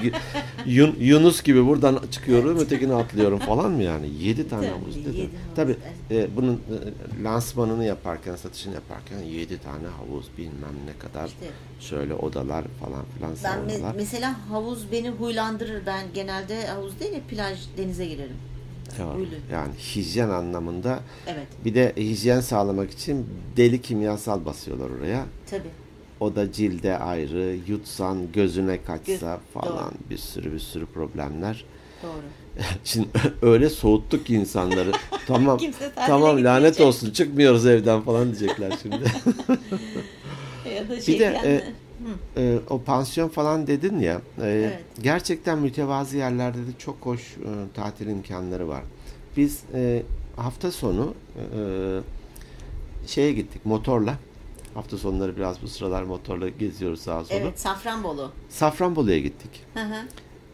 Yun- 0.66 0.96
Yunus 1.00 1.42
gibi 1.42 1.66
buradan 1.66 2.00
çıkıyorum 2.10 2.58
ötekine 2.58 2.94
atlıyorum 2.94 3.38
falan 3.38 3.70
mı 3.70 3.82
yani 3.82 4.08
7 4.20 4.48
tane 4.48 4.66
Tabii, 4.68 4.78
havuz 4.80 4.96
yedi 4.96 5.12
dedim. 5.16 5.30
evet. 5.58 5.76
e, 6.10 6.36
bunun 6.36 6.52
e, 6.54 7.22
lansmanını 7.24 7.84
yaparken 7.84 8.36
satışını 8.36 8.74
yaparken 8.74 9.18
7 9.18 9.58
tane 9.58 9.86
havuz 9.88 10.26
bilmem 10.38 10.74
ne 10.86 10.98
kadar 10.98 11.26
İşte. 11.26 11.46
şöyle 11.80 12.14
odalar 12.14 12.64
falan 12.80 13.02
filan 13.16 13.32
Ben 13.44 13.58
me- 13.80 13.92
mesela 13.96 14.34
havuz 14.50 14.92
beni 14.92 15.10
huylandırır. 15.10 15.86
Ben 15.86 16.04
genelde 16.14 16.66
havuz 16.66 17.00
değil 17.00 17.12
de 17.12 17.20
plaj 17.20 17.58
denize 17.78 18.06
girerim. 18.06 18.36
Huylu. 18.98 19.26
yani 19.52 19.72
hijyen 19.94 20.28
anlamında 20.28 21.00
Evet. 21.26 21.46
bir 21.64 21.74
de 21.74 21.92
hijyen 21.96 22.40
sağlamak 22.40 22.90
için 22.90 23.26
deli 23.56 23.82
kimyasal 23.82 24.44
basıyorlar 24.44 24.90
oraya. 24.90 25.24
Tabii. 25.50 25.68
O 26.20 26.36
da 26.36 26.52
cilde 26.52 26.98
ayrı, 26.98 27.56
yutsan 27.66 28.32
gözüne 28.32 28.82
kaçsa 28.82 29.40
falan 29.54 29.68
doğru. 29.90 30.10
bir 30.10 30.16
sürü 30.18 30.52
bir 30.52 30.58
sürü 30.58 30.86
problemler. 30.86 31.64
Doğru. 32.02 32.22
Şimdi 32.84 33.08
öyle 33.42 33.70
soğuttuk 33.70 34.26
ki 34.26 34.34
insanları. 34.34 34.92
tamam 35.26 35.58
tamam 35.94 36.44
lanet 36.44 36.80
olsun 36.80 37.10
çıkmıyoruz 37.10 37.66
evden 37.66 38.00
falan 38.00 38.24
diyecekler 38.24 38.72
şimdi. 38.82 39.04
Ya 40.76 40.88
da 40.88 41.00
şey 41.00 41.14
bir 41.14 41.20
de 41.20 41.24
e, 41.44 42.42
e, 42.42 42.58
o 42.70 42.82
pansiyon 42.82 43.28
falan 43.28 43.66
dedin 43.66 43.98
ya. 43.98 44.14
e, 44.14 44.46
Evet. 44.46 44.78
Gerçekten 45.02 45.58
mütevazı 45.58 46.16
yerlerde 46.16 46.58
de 46.58 46.70
çok 46.78 46.96
hoş 47.00 47.20
e, 47.20 47.74
tatil 47.74 48.06
imkanları 48.06 48.68
var. 48.68 48.82
Biz 49.36 49.62
e, 49.74 50.02
hafta 50.36 50.72
sonu 50.72 51.14
e, 51.36 51.60
şeye 53.06 53.32
gittik 53.32 53.66
motorla. 53.66 54.14
Hafta 54.74 54.98
sonları 54.98 55.36
biraz 55.36 55.62
bu 55.62 55.68
sıralar 55.68 56.02
motorla 56.02 56.48
geziyoruz 56.48 57.00
sağa 57.00 57.24
sola. 57.24 57.38
Evet, 57.38 57.60
Safranbolu. 57.60 58.30
Safranbolu'ya 58.48 59.18
gittik. 59.18 59.50
Hı 59.74 59.80
hı. 59.80 59.96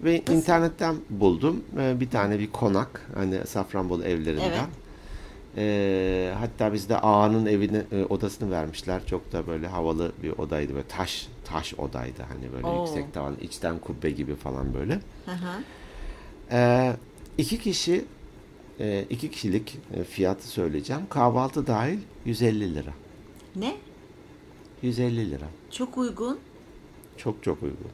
Ve 0.05 0.21
internetten 0.21 0.97
buldum 1.11 1.65
Ee, 1.79 2.01
bir 2.01 2.11
tane 2.11 2.39
bir 2.39 2.51
konak 2.51 3.07
hani 3.15 3.47
Safranbolu 3.47 4.05
evlerinden. 4.05 4.49
Evet. 4.49 4.61
Ee, 5.57 6.35
hatta 6.39 6.73
bizde 6.73 6.99
ağanın 6.99 7.47
evini 7.47 7.83
e, 7.93 8.05
odasını 8.05 8.51
vermişler. 8.51 9.07
Çok 9.07 9.33
da 9.33 9.47
böyle 9.47 9.67
havalı 9.69 10.13
bir 10.23 10.31
odaydı 10.31 10.75
böyle 10.75 10.87
taş 10.89 11.29
taş 11.45 11.75
odaydı 11.75 12.23
hani 12.29 12.53
böyle 12.53 12.67
Oo. 12.67 12.81
yüksek 12.81 13.15
tavan 13.15 13.37
içten 13.41 13.79
kubbe 13.79 14.11
gibi 14.11 14.35
falan 14.37 14.75
böyle. 14.75 14.95
Hı 15.27 15.33
hı. 15.33 15.63
Ee, 16.53 16.93
iki 17.39 17.59
kişi 17.59 18.05
e, 18.81 19.05
iki 19.11 19.31
kişilik 19.31 19.79
e, 19.95 20.05
fiyatı 20.05 20.49
söyleyeceğim. 20.49 21.03
Kahvaltı 21.11 21.67
dahil 21.67 21.99
150 22.25 22.75
lira. 22.75 22.91
Ne? 23.57 23.77
150 24.83 25.31
lira. 25.31 25.47
Çok 25.71 25.99
uygun. 25.99 26.39
Çok 27.17 27.43
çok 27.43 27.63
uygun. 27.63 27.87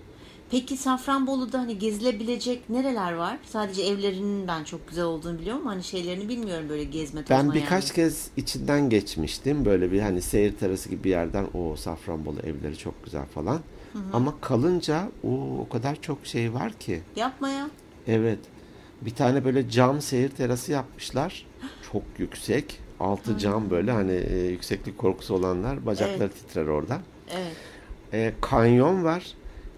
Peki 0.50 0.76
Safranbolu'da 0.76 1.58
hani 1.58 1.78
gezilebilecek 1.78 2.70
nereler 2.70 3.12
var? 3.12 3.38
Sadece 3.44 3.82
evlerinin 3.82 4.48
ben 4.48 4.64
çok 4.64 4.88
güzel 4.88 5.04
olduğunu 5.04 5.38
biliyorum 5.38 5.66
hani 5.66 5.84
şeylerini 5.84 6.28
bilmiyorum 6.28 6.68
böyle 6.68 6.84
gezme 6.84 7.24
tozma 7.24 7.36
Ben 7.36 7.54
birkaç 7.54 7.84
yani. 7.84 7.94
kez 7.94 8.30
içinden 8.36 8.90
geçmiştim. 8.90 9.64
Böyle 9.64 9.92
bir 9.92 10.00
hani 10.00 10.22
seyir 10.22 10.52
terası 10.52 10.88
gibi 10.88 11.04
bir 11.04 11.10
yerden 11.10 11.46
o 11.54 11.76
Safranbolu 11.76 12.40
evleri 12.40 12.76
çok 12.78 13.04
güzel 13.04 13.26
falan. 13.26 13.60
Ama 14.12 14.34
kalınca 14.40 15.08
o, 15.24 15.58
o 15.60 15.68
kadar 15.68 16.02
çok 16.02 16.26
şey 16.26 16.54
var 16.54 16.72
ki. 16.72 17.02
Yapma 17.16 17.48
ya. 17.48 17.70
Evet. 18.06 18.38
Bir 19.00 19.14
tane 19.14 19.44
böyle 19.44 19.70
cam 19.70 20.00
seyir 20.00 20.28
terası 20.28 20.72
yapmışlar. 20.72 21.46
Çok 21.92 22.02
yüksek. 22.18 22.80
Altı 23.00 23.38
cam 23.38 23.70
böyle 23.70 23.92
hani 23.92 24.12
e, 24.12 24.38
yükseklik 24.38 24.98
korkusu 24.98 25.34
olanlar 25.34 25.86
bacakları 25.86 26.30
titrer 26.30 26.66
orada. 26.66 27.00
Evet. 27.30 27.56
E, 28.12 28.34
kanyon 28.40 29.04
var. 29.04 29.34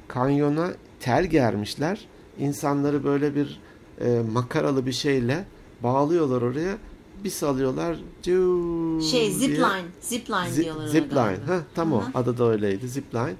Kanyona 0.08 0.70
tel 1.00 1.24
germişler. 1.24 2.06
İnsanları 2.38 3.04
böyle 3.04 3.34
bir 3.34 3.60
e, 4.00 4.20
makaralı 4.32 4.86
bir 4.86 4.92
şeyle 4.92 5.44
bağlıyorlar 5.82 6.42
oraya. 6.42 6.76
Bir 7.24 7.30
salıyorlar. 7.30 7.98
Cıuu 8.22 9.02
Şey 9.02 9.30
zipline. 9.32 9.82
Zipline 10.00 10.48
Zi- 10.48 10.64
diyorlar 10.64 10.86
Zipline. 10.86 11.36
Ha, 11.46 11.60
tam 11.74 11.92
o. 11.92 12.00
Hı 12.00 12.06
hı. 12.06 12.10
Adı 12.14 12.38
da 12.38 12.44
öyleydi. 12.50 12.88
Zipline. 12.88 13.34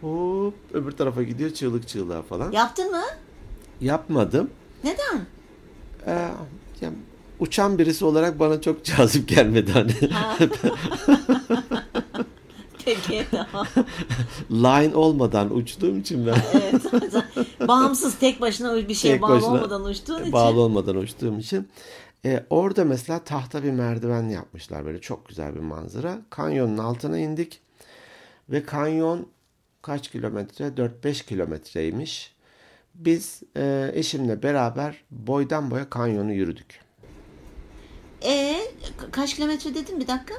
Hop 0.00 0.54
öbür 0.72 0.92
tarafa 0.92 1.22
gidiyor 1.22 1.50
çığlık 1.50 1.88
çığlığa 1.88 2.22
falan. 2.22 2.52
Yaptın 2.52 2.90
mı? 2.90 3.02
Yapmadım. 3.80 4.50
Neden? 4.84 5.26
Ee, 6.06 6.28
ya, 6.80 6.90
uçan 7.42 7.78
birisi 7.78 8.04
olarak 8.04 8.38
bana 8.38 8.60
çok 8.60 8.84
cazip 8.84 9.28
gelmedi 9.28 9.72
hani. 9.72 9.92
Peki 12.84 13.24
tamam. 13.30 13.66
Line 14.50 14.96
olmadan 14.96 15.56
uçtuğum 15.56 15.96
için 15.96 16.26
ben. 16.26 16.36
Evet. 16.52 16.82
Bağımsız 17.68 18.18
tek 18.18 18.40
başına 18.40 18.88
bir 18.88 18.94
şeye 18.94 19.12
Tek 19.12 19.22
bağlı 19.22 19.34
başına 19.34 19.50
olmadan 19.50 19.84
uçtuğun 19.84 20.20
için. 20.20 20.32
Bağlı 20.32 20.60
olmadan 20.60 20.96
uçtuğum 20.96 21.38
için. 21.38 21.68
Ee, 22.24 22.44
orada 22.50 22.84
mesela 22.84 23.18
tahta 23.18 23.62
bir 23.62 23.70
merdiven 23.70 24.28
yapmışlar 24.28 24.84
böyle 24.84 25.00
çok 25.00 25.28
güzel 25.28 25.54
bir 25.54 25.60
manzara. 25.60 26.18
Kanyonun 26.30 26.78
altına 26.78 27.18
indik 27.18 27.60
ve 28.50 28.62
kanyon 28.64 29.28
kaç 29.82 30.10
kilometre? 30.10 30.64
4-5 30.66 31.26
kilometreymiş. 31.26 32.34
Biz 32.94 33.42
e, 33.56 33.90
eşimle 33.94 34.42
beraber 34.42 35.04
boydan 35.10 35.70
boya 35.70 35.90
kanyonu 35.90 36.32
yürüdük. 36.32 36.80
Ee, 38.24 38.60
kaç 39.12 39.34
kilometre 39.34 39.74
dedin 39.74 40.00
bir 40.00 40.06
dakika? 40.06 40.34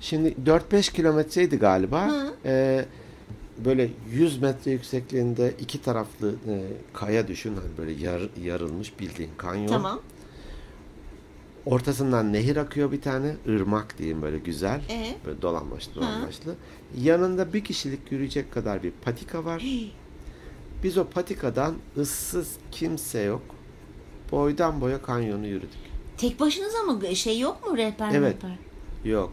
Şimdi 0.00 0.34
4-5 0.46 0.92
kilometreydi 0.92 1.58
galiba. 1.58 2.08
Hı. 2.08 2.32
Ee, 2.44 2.84
böyle 3.64 3.90
100 4.10 4.42
metre 4.42 4.70
yüksekliğinde 4.70 5.54
iki 5.60 5.82
taraflı 5.82 6.34
e, 6.48 6.62
kaya 6.92 7.28
düşün. 7.28 7.56
Hani 7.56 7.78
böyle 7.78 7.92
yar, 7.92 8.22
yarılmış 8.42 9.00
bildiğin 9.00 9.30
kanyon. 9.36 9.66
Tamam. 9.66 10.00
Ortasından 11.66 12.32
nehir 12.32 12.56
akıyor 12.56 12.92
bir 12.92 13.00
tane. 13.00 13.36
ırmak 13.48 13.98
diyeyim 13.98 14.22
böyle 14.22 14.38
güzel. 14.38 14.80
Ee? 14.90 15.14
Böyle 15.26 15.42
dolanmaçlı 15.42 15.94
dolanmaçlı. 15.94 16.54
Yanında 17.00 17.52
bir 17.52 17.64
kişilik 17.64 18.12
yürüyecek 18.12 18.52
kadar 18.52 18.82
bir 18.82 18.90
patika 18.90 19.44
var. 19.44 19.64
Biz 20.82 20.98
o 20.98 21.04
patikadan 21.04 21.74
ıssız 21.98 22.56
kimse 22.70 23.20
yok. 23.20 23.42
Boydan 24.32 24.80
boya 24.80 25.02
kanyonu 25.02 25.46
yürüdük. 25.46 25.89
Tek 26.20 26.40
başınıza 26.40 26.78
mı 26.82 27.16
şey 27.16 27.38
yok 27.38 27.70
mu 27.70 27.76
rehber 27.76 28.10
Evet. 28.14 28.36
rehber? 28.44 28.56
Yok. 29.04 29.32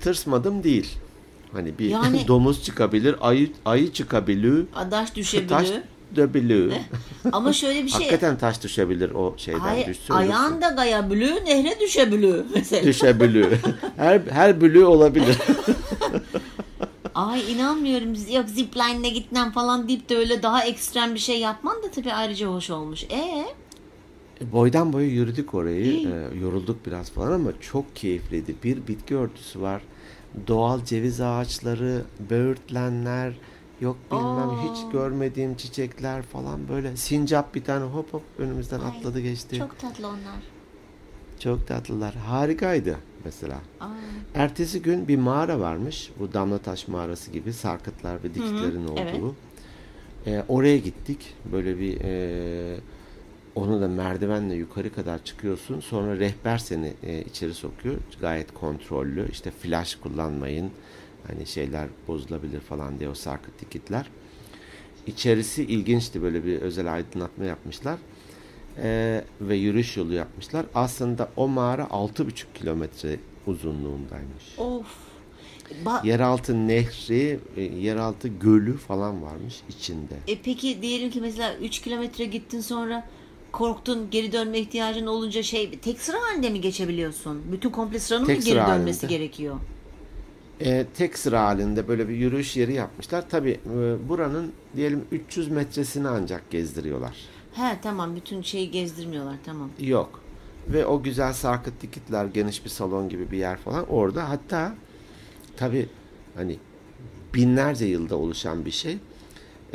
Tırsmadım 0.00 0.62
değil. 0.64 0.98
Hani 1.52 1.78
bir 1.78 1.88
Yani- 1.88 2.24
domuz 2.28 2.64
çıkabilir, 2.64 3.16
ayı 3.20 3.52
ayı 3.64 3.92
çıkabilir, 3.92 4.66
Adaş 4.74 5.14
düşebilir. 5.14 5.48
taş 5.48 5.72
döbülür. 6.16 6.72
Ama 7.32 7.52
şöyle 7.52 7.82
bir 7.84 7.88
şey. 7.88 7.98
Hakikaten 8.00 8.38
taş 8.38 8.62
düşebilir 8.62 9.10
o 9.10 9.34
şeyden 9.36 9.58
Hayır, 9.58 9.86
düşsün. 9.86 10.14
ayağın 10.14 10.62
da 10.62 10.76
kayabiliyor, 10.76 11.36
nehre 11.44 11.80
düşebiliyor 11.80 12.44
mesela. 12.54 12.84
düşebiliyor. 12.86 13.50
her 13.96 14.20
her 14.20 14.60
bülü 14.60 14.84
olabilir. 14.84 15.36
Ay 17.14 17.52
inanmıyorum. 17.52 18.08
Yok 18.34 18.48
zipline'le 18.48 19.10
gitmem 19.14 19.52
falan 19.52 19.88
deyip 19.88 20.08
de 20.08 20.16
öyle 20.16 20.42
daha 20.42 20.64
ekstrem 20.64 21.14
bir 21.14 21.18
şey 21.20 21.38
yapman 21.40 21.82
da 21.82 21.90
tabii 21.90 22.12
ayrıca 22.12 22.46
hoş 22.46 22.70
olmuş. 22.70 23.04
E 23.04 23.44
Boydan 24.52 24.92
boya 24.92 25.06
yürüdük 25.06 25.54
orayı. 25.54 26.08
Ee, 26.08 26.38
yorulduk 26.40 26.86
biraz 26.86 27.10
falan 27.10 27.32
ama 27.32 27.52
çok 27.60 27.96
keyifliydi. 27.96 28.54
Bir 28.64 28.86
bitki 28.86 29.16
örtüsü 29.16 29.60
var. 29.60 29.82
Doğal 30.48 30.84
ceviz 30.84 31.20
ağaçları, 31.20 32.02
böğürtlenler, 32.30 33.34
yok 33.80 33.96
bilmem 34.10 34.50
Aa. 34.50 34.62
hiç 34.62 34.92
görmediğim 34.92 35.54
çiçekler 35.54 36.22
falan 36.22 36.68
böyle. 36.68 36.96
Sincap 36.96 37.54
bir 37.54 37.64
tane 37.64 37.84
hop 37.84 38.12
hop 38.12 38.22
önümüzden 38.38 38.80
Ay, 38.80 38.86
atladı 38.88 39.20
geçti. 39.20 39.58
Çok, 39.58 39.70
çok 39.70 39.78
tatlı 39.80 40.08
onlar. 40.08 40.42
tatlılar. 41.66 42.14
Harikaydı 42.14 42.96
mesela. 43.24 43.58
Aa, 43.80 43.88
Ertesi 44.34 44.82
gün 44.82 45.08
bir 45.08 45.16
mağara 45.16 45.60
varmış. 45.60 46.10
Bu 46.18 46.32
Damlataş 46.32 46.88
mağarası 46.88 47.30
gibi 47.30 47.52
sarkıtlar 47.52 48.24
ve 48.24 48.34
dikitlerin 48.34 48.86
olduğu. 48.88 49.00
evet. 49.00 49.20
Ee, 50.26 50.44
oraya 50.48 50.78
gittik. 50.78 51.34
Böyle 51.52 51.78
bir 51.78 52.00
e, 52.00 52.76
onu 53.54 53.80
da 53.80 53.88
merdivenle 53.88 54.54
yukarı 54.54 54.92
kadar 54.94 55.24
çıkıyorsun. 55.24 55.80
Sonra 55.80 56.18
rehber 56.18 56.58
seni 56.58 56.92
e, 57.02 57.22
içeri 57.22 57.54
sokuyor. 57.54 57.94
Gayet 58.20 58.54
kontrollü. 58.54 59.28
İşte 59.32 59.50
flash 59.50 59.94
kullanmayın. 59.94 60.70
Hani 61.26 61.46
şeyler 61.46 61.88
bozulabilir 62.08 62.60
falan 62.60 62.98
diye 62.98 63.08
o 63.08 63.14
sarkıt 63.14 63.60
dikitler. 63.60 64.06
İçerisi 65.06 65.62
ilginçti. 65.64 66.22
Böyle 66.22 66.44
bir 66.44 66.60
özel 66.60 66.92
aydınlatma 66.94 67.44
yapmışlar. 67.44 67.98
Ee, 68.82 69.24
ve 69.40 69.56
yürüyüş 69.56 69.96
yolu 69.96 70.12
yapmışlar. 70.14 70.66
Aslında 70.74 71.28
o 71.36 71.48
mağara 71.48 71.82
6,5 71.82 72.44
kilometre 72.54 73.16
uzunluğundaymış. 73.46 74.58
of. 74.58 74.86
Ba- 75.84 76.06
Yeraltı 76.06 76.68
nehri, 76.68 77.40
e, 77.56 77.62
yeraltı 77.62 78.28
gölü 78.28 78.76
falan 78.76 79.22
varmış 79.22 79.60
içinde. 79.68 80.14
e 80.28 80.38
peki 80.42 80.82
diyelim 80.82 81.10
ki 81.10 81.20
mesela 81.20 81.56
3 81.56 81.80
kilometre 81.80 82.24
gittin 82.24 82.60
sonra 82.60 83.08
korktun 83.52 84.10
geri 84.10 84.32
dönme 84.32 84.58
ihtiyacın 84.58 85.06
olunca 85.06 85.42
şey 85.42 85.78
tek 85.78 86.00
sıra 86.00 86.16
halinde 86.20 86.50
mi 86.50 86.60
geçebiliyorsun? 86.60 87.42
Bütün 87.52 87.70
komple 87.70 87.98
sıranın 88.00 88.24
Tek 88.26 88.38
mı 88.38 88.44
geri 88.44 88.54
sıra 88.54 88.68
dönmesi 88.68 89.00
halinde. 89.06 89.18
gerekiyor? 89.18 89.56
E, 90.60 90.86
tek 90.96 91.18
sıra 91.18 91.42
halinde 91.44 91.88
böyle 91.88 92.08
bir 92.08 92.14
yürüyüş 92.14 92.56
yeri 92.56 92.74
yapmışlar. 92.74 93.28
Tabi 93.28 93.60
buranın 94.08 94.52
diyelim 94.76 95.04
300 95.12 95.48
metresini 95.48 96.08
ancak 96.08 96.50
gezdiriyorlar. 96.50 97.16
He 97.54 97.76
tamam 97.82 98.16
bütün 98.16 98.42
şeyi 98.42 98.70
gezdirmiyorlar 98.70 99.36
tamam. 99.44 99.70
Yok. 99.80 100.20
Ve 100.68 100.86
o 100.86 101.02
güzel 101.02 101.32
sarkıt 101.32 101.82
dikitler, 101.82 102.24
geniş 102.24 102.64
bir 102.64 102.70
salon 102.70 103.08
gibi 103.08 103.30
bir 103.30 103.38
yer 103.38 103.56
falan 103.58 103.86
orada. 103.88 104.28
Hatta 104.30 104.74
tabi 105.56 105.88
hani 106.36 106.58
binlerce 107.34 107.84
yılda 107.86 108.16
oluşan 108.16 108.64
bir 108.64 108.70
şey. 108.70 108.98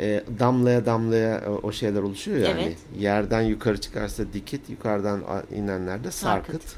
E, 0.00 0.24
damlaya 0.38 0.86
damlaya 0.86 1.42
o- 1.50 1.60
o 1.62 1.72
şeyler 1.72 2.02
oluşuyor 2.02 2.38
yani. 2.48 2.62
Evet. 2.62 2.76
Yerden 2.98 3.42
yukarı 3.42 3.80
çıkarsa 3.80 4.24
dikit, 4.32 4.70
yukarıdan 4.70 5.22
inenlerde 5.54 6.10
sarkıt. 6.10 6.52
Sarkıt. 6.52 6.76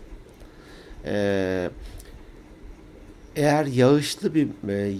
E, 1.04 1.70
eğer 3.37 3.64
yağışlı 3.66 4.35
bir 4.35 4.48
e, 4.68 4.94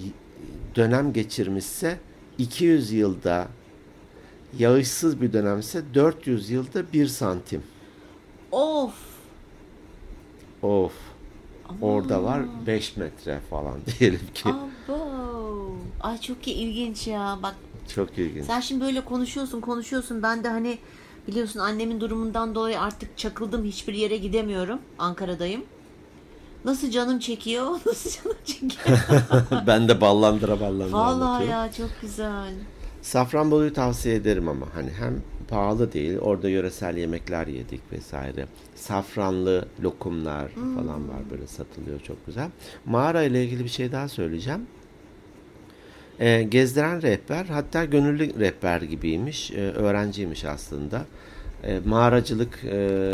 dönem 0.76 1.12
geçirmişse 1.12 1.98
200 2.38 2.92
yılda 2.92 3.48
yağışsız 4.59 5.20
bir 5.20 5.33
dönemse 5.33 5.83
400 5.94 6.50
yılda 6.50 6.92
1 6.92 7.06
santim. 7.06 7.62
Of. 8.52 8.94
Of. 10.62 10.92
Orada 11.83 12.22
var 12.24 12.42
5 12.66 12.96
metre 12.96 13.40
falan 13.50 13.74
diyelim 13.98 14.20
ki. 14.35 14.48
Abo. 14.48 15.76
Ay 16.00 16.20
çok 16.20 16.48
ilginç 16.48 17.06
ya. 17.06 17.38
Bak 17.42 17.54
Çok 17.94 18.18
ilginç. 18.18 18.46
sen 18.46 18.61
şimdi 18.61 18.85
böyle 18.85 19.00
konuşuyorsun 19.00 19.61
konuşuyorsun. 19.61 20.22
Ben 20.22 20.44
de 20.44 20.48
hani 20.48 20.79
biliyorsun 21.29 21.61
annemin 21.61 22.00
durumundan 22.00 22.55
dolayı 22.55 22.81
artık 22.81 23.18
çakıldım. 23.18 23.64
Hiçbir 23.64 23.94
yere 23.94 24.16
gidemiyorum. 24.16 24.79
Ankara'dayım. 24.98 25.64
Nasıl 26.64 26.90
canım 26.90 27.18
çekiyor? 27.18 27.66
Nasıl 27.87 28.11
canım 28.11 28.37
çekiyor? 28.44 28.98
ben 29.66 29.88
de 29.88 30.00
ballandıra 30.00 30.61
ballandıra 30.61 30.92
Vallahi 30.98 31.46
ya 31.46 31.72
çok 31.72 31.90
güzel. 32.00 32.55
Safranbolu'yu 33.03 33.72
tavsiye 33.72 34.14
ederim 34.14 34.48
ama 34.48 34.66
hani 34.74 34.90
hem 34.90 35.22
pahalı 35.48 35.92
değil 35.92 36.18
orada 36.18 36.48
yöresel 36.48 36.96
yemekler 36.96 37.46
yedik 37.46 37.92
vesaire. 37.92 38.46
Safranlı 38.74 39.68
lokumlar 39.83 40.48
falan 40.48 41.09
var 41.09 41.31
böyle 41.31 41.46
satılıyor 41.46 42.00
çok 42.00 42.26
güzel. 42.26 42.48
Mağara 42.87 43.22
ile 43.22 43.44
ilgili 43.44 43.64
bir 43.64 43.68
şey 43.68 43.92
daha 43.92 44.09
söyleyeceğim. 44.09 44.66
Ee, 46.20 46.42
gezdiren 46.42 47.02
rehber 47.02 47.44
hatta 47.44 47.85
gönüllü 47.85 48.40
rehber 48.40 48.83
gibiymiş. 48.83 49.50
Ee, 49.50 49.56
öğrenciymiş 49.61 50.44
aslında. 50.44 51.04
Ee, 51.64 51.80
mağaracılık 51.87 52.64
e, 52.64 53.12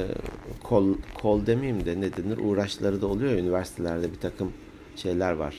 kol, 0.63 0.85
kol 1.23 1.47
demeyeyim 1.47 1.85
de 1.85 2.01
ne 2.01 2.17
denir 2.17 2.39
uğraşları 2.45 3.01
da 3.03 3.07
oluyor 3.07 3.33
üniversitelerde 3.33 4.13
bir 4.13 4.19
takım 4.21 4.53
şeyler 4.97 5.33
var. 5.33 5.55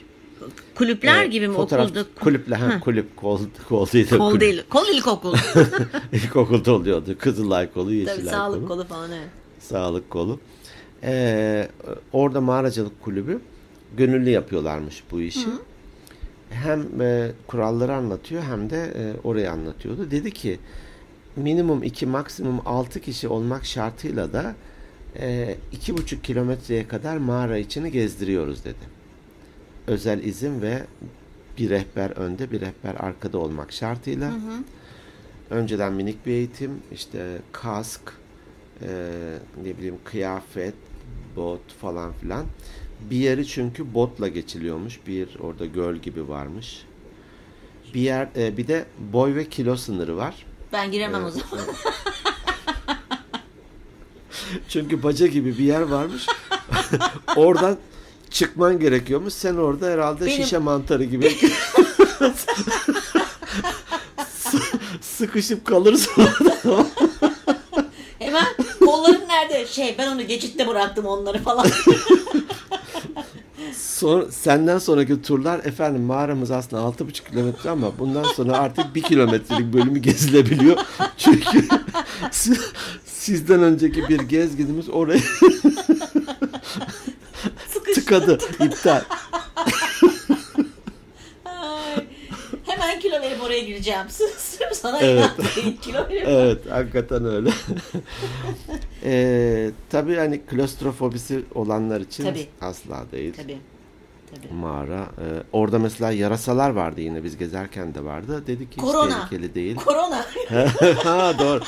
Kulüpler 0.75 1.23
Ee, 1.23 1.27
gibi 1.27 1.47
mi 1.47 1.55
fotoğraf- 1.55 1.83
okulda? 1.85 2.05
Kulüple, 2.19 2.55
ha, 2.55 2.79
kulüp, 2.79 3.17
kol, 3.17 3.39
kol 3.69 3.87
değil 3.93 4.11
de 4.11 4.17
Kol 4.17 4.29
kulüp. 4.29 4.41
değil. 4.41 4.63
Kol 4.69 4.87
ilkokul. 4.87 5.35
İlkokulda 6.13 6.71
oluyordu. 6.71 7.15
Kızılay 7.19 7.73
kolu, 7.73 7.85
Tabii 7.85 7.95
Yeşilay 7.95 8.33
sağlık 8.33 8.59
kolu. 8.59 8.67
kolu 8.67 8.83
falan 8.87 9.11
evet. 9.11 9.27
Sağlık 9.59 10.09
kolu. 10.09 10.39
Ee, 11.03 11.67
orada 12.13 12.41
mağaracılık 12.41 13.01
kulübü 13.01 13.39
gönüllü 13.97 14.29
yapıyorlarmış 14.29 15.03
bu 15.11 15.21
işi. 15.21 15.47
Hem 16.49 17.01
e, 17.01 17.31
kuralları 17.47 17.95
anlatıyor 17.95 18.43
hem 18.43 18.69
de 18.69 18.83
e, 18.83 19.27
orayı 19.27 19.51
anlatıyordu. 19.51 20.11
Dedi 20.11 20.31
ki 20.31 20.59
minimum 21.35 21.83
2 21.83 22.05
maksimum 22.05 22.61
6 22.65 22.99
kişi 22.99 23.27
olmak 23.27 23.65
şartıyla 23.65 24.33
da 24.33 24.55
e, 25.19 25.55
iki 25.71 25.97
buçuk 25.97 26.23
kilometreye 26.23 26.87
kadar 26.87 27.17
mağara 27.17 27.57
içini 27.57 27.91
gezdiriyoruz 27.91 28.65
dedi. 28.65 28.97
Özel 29.87 30.23
izin 30.23 30.61
ve 30.61 30.83
bir 31.57 31.69
rehber 31.69 32.09
önde 32.09 32.51
bir 32.51 32.61
rehber 32.61 32.95
arkada 32.99 33.37
olmak 33.37 33.71
şartıyla. 33.71 34.31
Önceden 35.49 35.93
minik 35.93 36.25
bir 36.25 36.31
eğitim, 36.31 36.71
işte 36.91 37.37
kask, 37.51 38.01
e, 38.81 38.87
ne 39.63 39.77
bileyim 39.77 39.97
kıyafet, 40.03 40.73
bot 41.35 41.73
falan 41.81 42.13
filan. 42.13 42.45
Bir 43.01 43.17
yeri 43.17 43.47
çünkü 43.47 43.93
botla 43.93 44.27
geçiliyormuş. 44.27 44.99
Bir 45.07 45.27
orada 45.39 45.65
göl 45.65 45.95
gibi 45.95 46.27
varmış. 46.29 46.81
Bir 47.93 48.01
yer, 48.01 48.27
e, 48.37 48.57
bir 48.57 48.67
de 48.67 48.85
boy 49.13 49.35
ve 49.35 49.49
kilo 49.49 49.75
sınırı 49.75 50.17
var. 50.17 50.35
Ben 50.73 50.91
giremem 50.91 51.25
o 51.25 51.29
zaman. 51.29 51.47
Çünkü 54.69 55.03
baca 55.03 55.27
gibi 55.27 55.57
bir 55.57 55.63
yer 55.63 55.81
varmış. 55.81 56.25
Oradan 57.35 57.77
çıkman 58.29 58.79
gerekiyormuş. 58.79 59.33
Sen 59.33 59.55
orada 59.55 59.87
herhalde 59.87 60.25
Benim- 60.25 60.43
şişe 60.43 60.57
mantarı 60.57 61.03
gibi 61.03 61.37
sıkışıp 65.01 65.65
kalırsın. 65.65 66.27
Hemen 68.19 68.45
kolların 68.79 69.27
nerede? 69.27 69.67
Şey 69.67 69.95
ben 69.97 70.07
onu 70.07 70.27
geçitte 70.27 70.67
bıraktım 70.67 71.05
onları 71.05 71.43
falan. 71.43 71.67
Sonra, 73.97 74.31
senden 74.31 74.77
sonraki 74.79 75.21
turlar 75.21 75.59
efendim 75.65 76.01
mağaramız 76.01 76.51
aslında 76.51 76.81
6,5 76.81 77.29
kilometre 77.29 77.69
ama 77.69 77.99
bundan 77.99 78.23
sonra 78.23 78.57
artık 78.57 78.95
1 78.95 79.01
kilometrelik 79.01 79.73
bölümü 79.73 79.99
gezilebiliyor. 79.99 80.77
Çünkü 81.17 81.67
siz- 82.31 82.71
sizden 83.05 83.63
önceki 83.63 84.09
bir 84.09 84.19
gezginimiz 84.19 84.89
oraya 84.89 85.19
tıkadı, 87.95 88.37
iptal. 88.65 89.01
Hemen 92.65 92.99
kilo 92.99 93.21
verip 93.21 93.43
oraya 93.43 93.59
gireceğim. 93.59 94.05
Sırf 94.09 94.73
sana 94.73 94.99
Evet. 94.99 95.29
kilo 95.81 96.09
verip. 96.09 96.27
evet 96.27 96.71
hakikaten 96.71 97.25
öyle. 97.25 97.49
ee, 99.03 99.71
tabii 99.89 100.15
hani 100.15 100.41
klostrofobisi 100.45 101.43
olanlar 101.55 102.01
için 102.01 102.23
Tabii. 102.23 102.47
asla 102.61 103.05
değil. 103.11 103.33
Tabii. 103.37 103.57
Tabii. 104.35 104.53
Mağara. 104.53 105.01
Ee, 105.17 105.43
orada 105.51 105.79
mesela 105.79 106.11
yarasalar 106.11 106.69
vardı 106.69 107.01
yine 107.01 107.23
biz 107.23 107.37
gezerken 107.37 107.93
de 107.95 108.03
vardı. 108.05 108.43
Dedik 108.47 108.71
ki 108.71 108.77
hiç 108.77 108.83
Korona. 108.83 109.09
tehlikeli 109.29 109.55
değil. 109.55 109.75
Korona. 109.75 110.25
ha 111.03 111.39
doğru. 111.39 111.61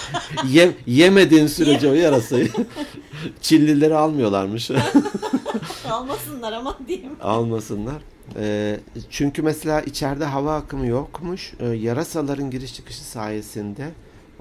Yem, 0.48 0.74
yemediğin 0.86 1.48
sürece 1.48 1.90
o 1.90 1.94
yarasayı 1.94 2.50
Çillileri 3.42 3.96
almıyorlarmış. 3.96 4.72
Almasınlar 5.90 6.54
ama 6.54 6.78
diyeyim. 6.88 7.12
Almasınlar. 7.22 8.02
Ee, 8.36 8.80
çünkü 9.10 9.42
mesela 9.42 9.82
içeride 9.82 10.26
hava 10.26 10.56
akımı 10.56 10.86
yokmuş. 10.88 11.54
Ee, 11.60 11.66
yarasaların 11.68 12.52
giriş 12.52 12.76
çıkışı 12.76 13.04
sayesinde 13.04 13.92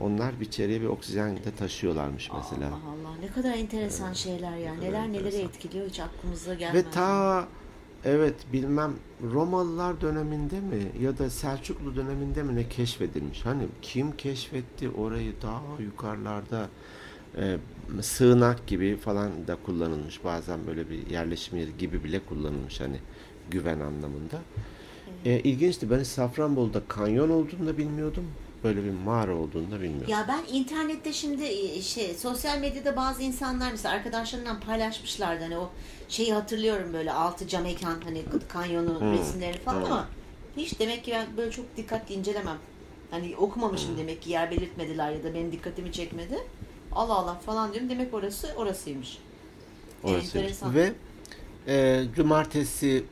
onlar 0.00 0.40
bir 0.40 0.46
içeriye 0.46 0.80
bir 0.80 0.86
oksijen 0.86 1.36
de 1.36 1.50
taşıyorlarmış 1.58 2.30
mesela. 2.34 2.66
Allah 2.66 2.74
Allah 2.74 3.16
ne 3.20 3.28
kadar 3.28 3.52
enteresan 3.56 4.12
şeyler 4.12 4.56
ya. 4.56 4.74
Neler 4.74 5.12
neleri 5.12 5.36
etkiliyor 5.36 5.88
hiç 5.88 6.00
aklımıza 6.00 6.54
gelmez. 6.54 6.74
Ve 6.74 6.90
ta 6.90 7.44
evet 8.08 8.34
bilmem 8.52 8.92
Romalılar 9.32 10.00
döneminde 10.00 10.60
mi 10.60 10.92
ya 11.02 11.18
da 11.18 11.30
Selçuklu 11.30 11.96
döneminde 11.96 12.42
mi 12.42 12.56
ne 12.56 12.68
keşfedilmiş? 12.68 13.46
Hani 13.46 13.62
kim 13.82 14.12
keşfetti 14.12 14.90
orayı 14.90 15.32
daha 15.42 15.82
yukarılarda 15.82 16.68
e, 17.36 17.56
sığınak 18.02 18.66
gibi 18.66 18.96
falan 18.96 19.46
da 19.46 19.56
kullanılmış. 19.66 20.24
Bazen 20.24 20.66
böyle 20.66 20.90
bir 20.90 21.06
yerleşim 21.06 21.58
yeri 21.58 21.76
gibi 21.78 22.04
bile 22.04 22.20
kullanılmış 22.20 22.80
hani 22.80 22.96
güven 23.50 23.80
anlamında. 23.80 24.40
E, 25.24 25.40
ilginçti. 25.40 25.90
Ben 25.90 26.02
Safranbolu'da 26.02 26.82
kanyon 26.88 27.30
olduğunu 27.30 27.66
da 27.66 27.78
bilmiyordum. 27.78 28.24
Böyle 28.64 28.84
bir 28.84 28.90
mağara 28.90 29.36
olduğunu 29.36 29.70
da 29.70 29.80
bilmiyordum. 29.80 30.08
Ya 30.10 30.24
ben 30.28 30.54
internette 30.54 31.12
şimdi 31.12 31.44
e, 31.44 31.82
şey 31.82 32.14
sosyal 32.14 32.58
medyada 32.58 32.96
bazı 32.96 33.22
insanlar 33.22 33.70
mesela 33.70 33.94
arkadaşlarından 33.94 34.60
paylaşmışlardı 34.60 35.42
hani 35.42 35.58
o 35.58 35.70
şeyi 36.08 36.34
hatırlıyorum 36.34 36.92
böyle 36.92 37.12
altı 37.12 37.48
cam 37.48 37.62
mekan 37.62 38.00
hani 38.04 38.22
kanyonu 38.48 39.00
Hmm. 39.00 39.12
resimlerini 39.12 39.58
falan 39.58 39.82
ama 39.82 40.08
hiç 40.56 40.80
demek 40.80 41.04
ki 41.04 41.10
ben 41.10 41.26
böyle 41.36 41.50
çok 41.50 41.76
dikkatli 41.76 42.14
incelemem. 42.14 42.58
Hani 43.10 43.36
okumamışım 43.36 43.90
Hmm. 43.90 43.98
demek 43.98 44.22
ki 44.22 44.30
yer 44.30 44.50
belirtmediler 44.50 45.10
ya 45.12 45.24
da 45.24 45.34
benim 45.34 45.52
dikkatimi 45.52 45.92
çekmedi. 45.92 46.38
Allah 46.92 47.14
Allah 47.14 47.34
falan 47.34 47.72
diyorum 47.72 47.90
demek 47.90 48.14
orası 48.14 48.48
orasıymış. 48.56 49.18
Orası. 50.04 50.38
Enteresan. 50.38 50.74
Ve 50.74 50.92
e, 51.68 52.04
cumartesi 52.16 53.04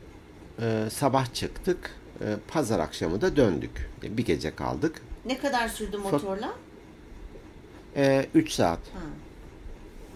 e, 0.60 0.84
sabah 0.90 1.34
çıktık. 1.34 1.90
E, 2.20 2.24
pazar 2.48 2.78
akşamı 2.80 3.20
da 3.20 3.36
döndük. 3.36 3.90
E, 4.02 4.16
bir 4.16 4.24
gece 4.24 4.54
kaldık. 4.54 5.02
Ne 5.26 5.38
kadar 5.38 5.68
sürdü 5.68 5.96
motorla? 5.98 6.52
3 8.34 8.50
saat. 8.52 8.78
Ha. 8.78 9.00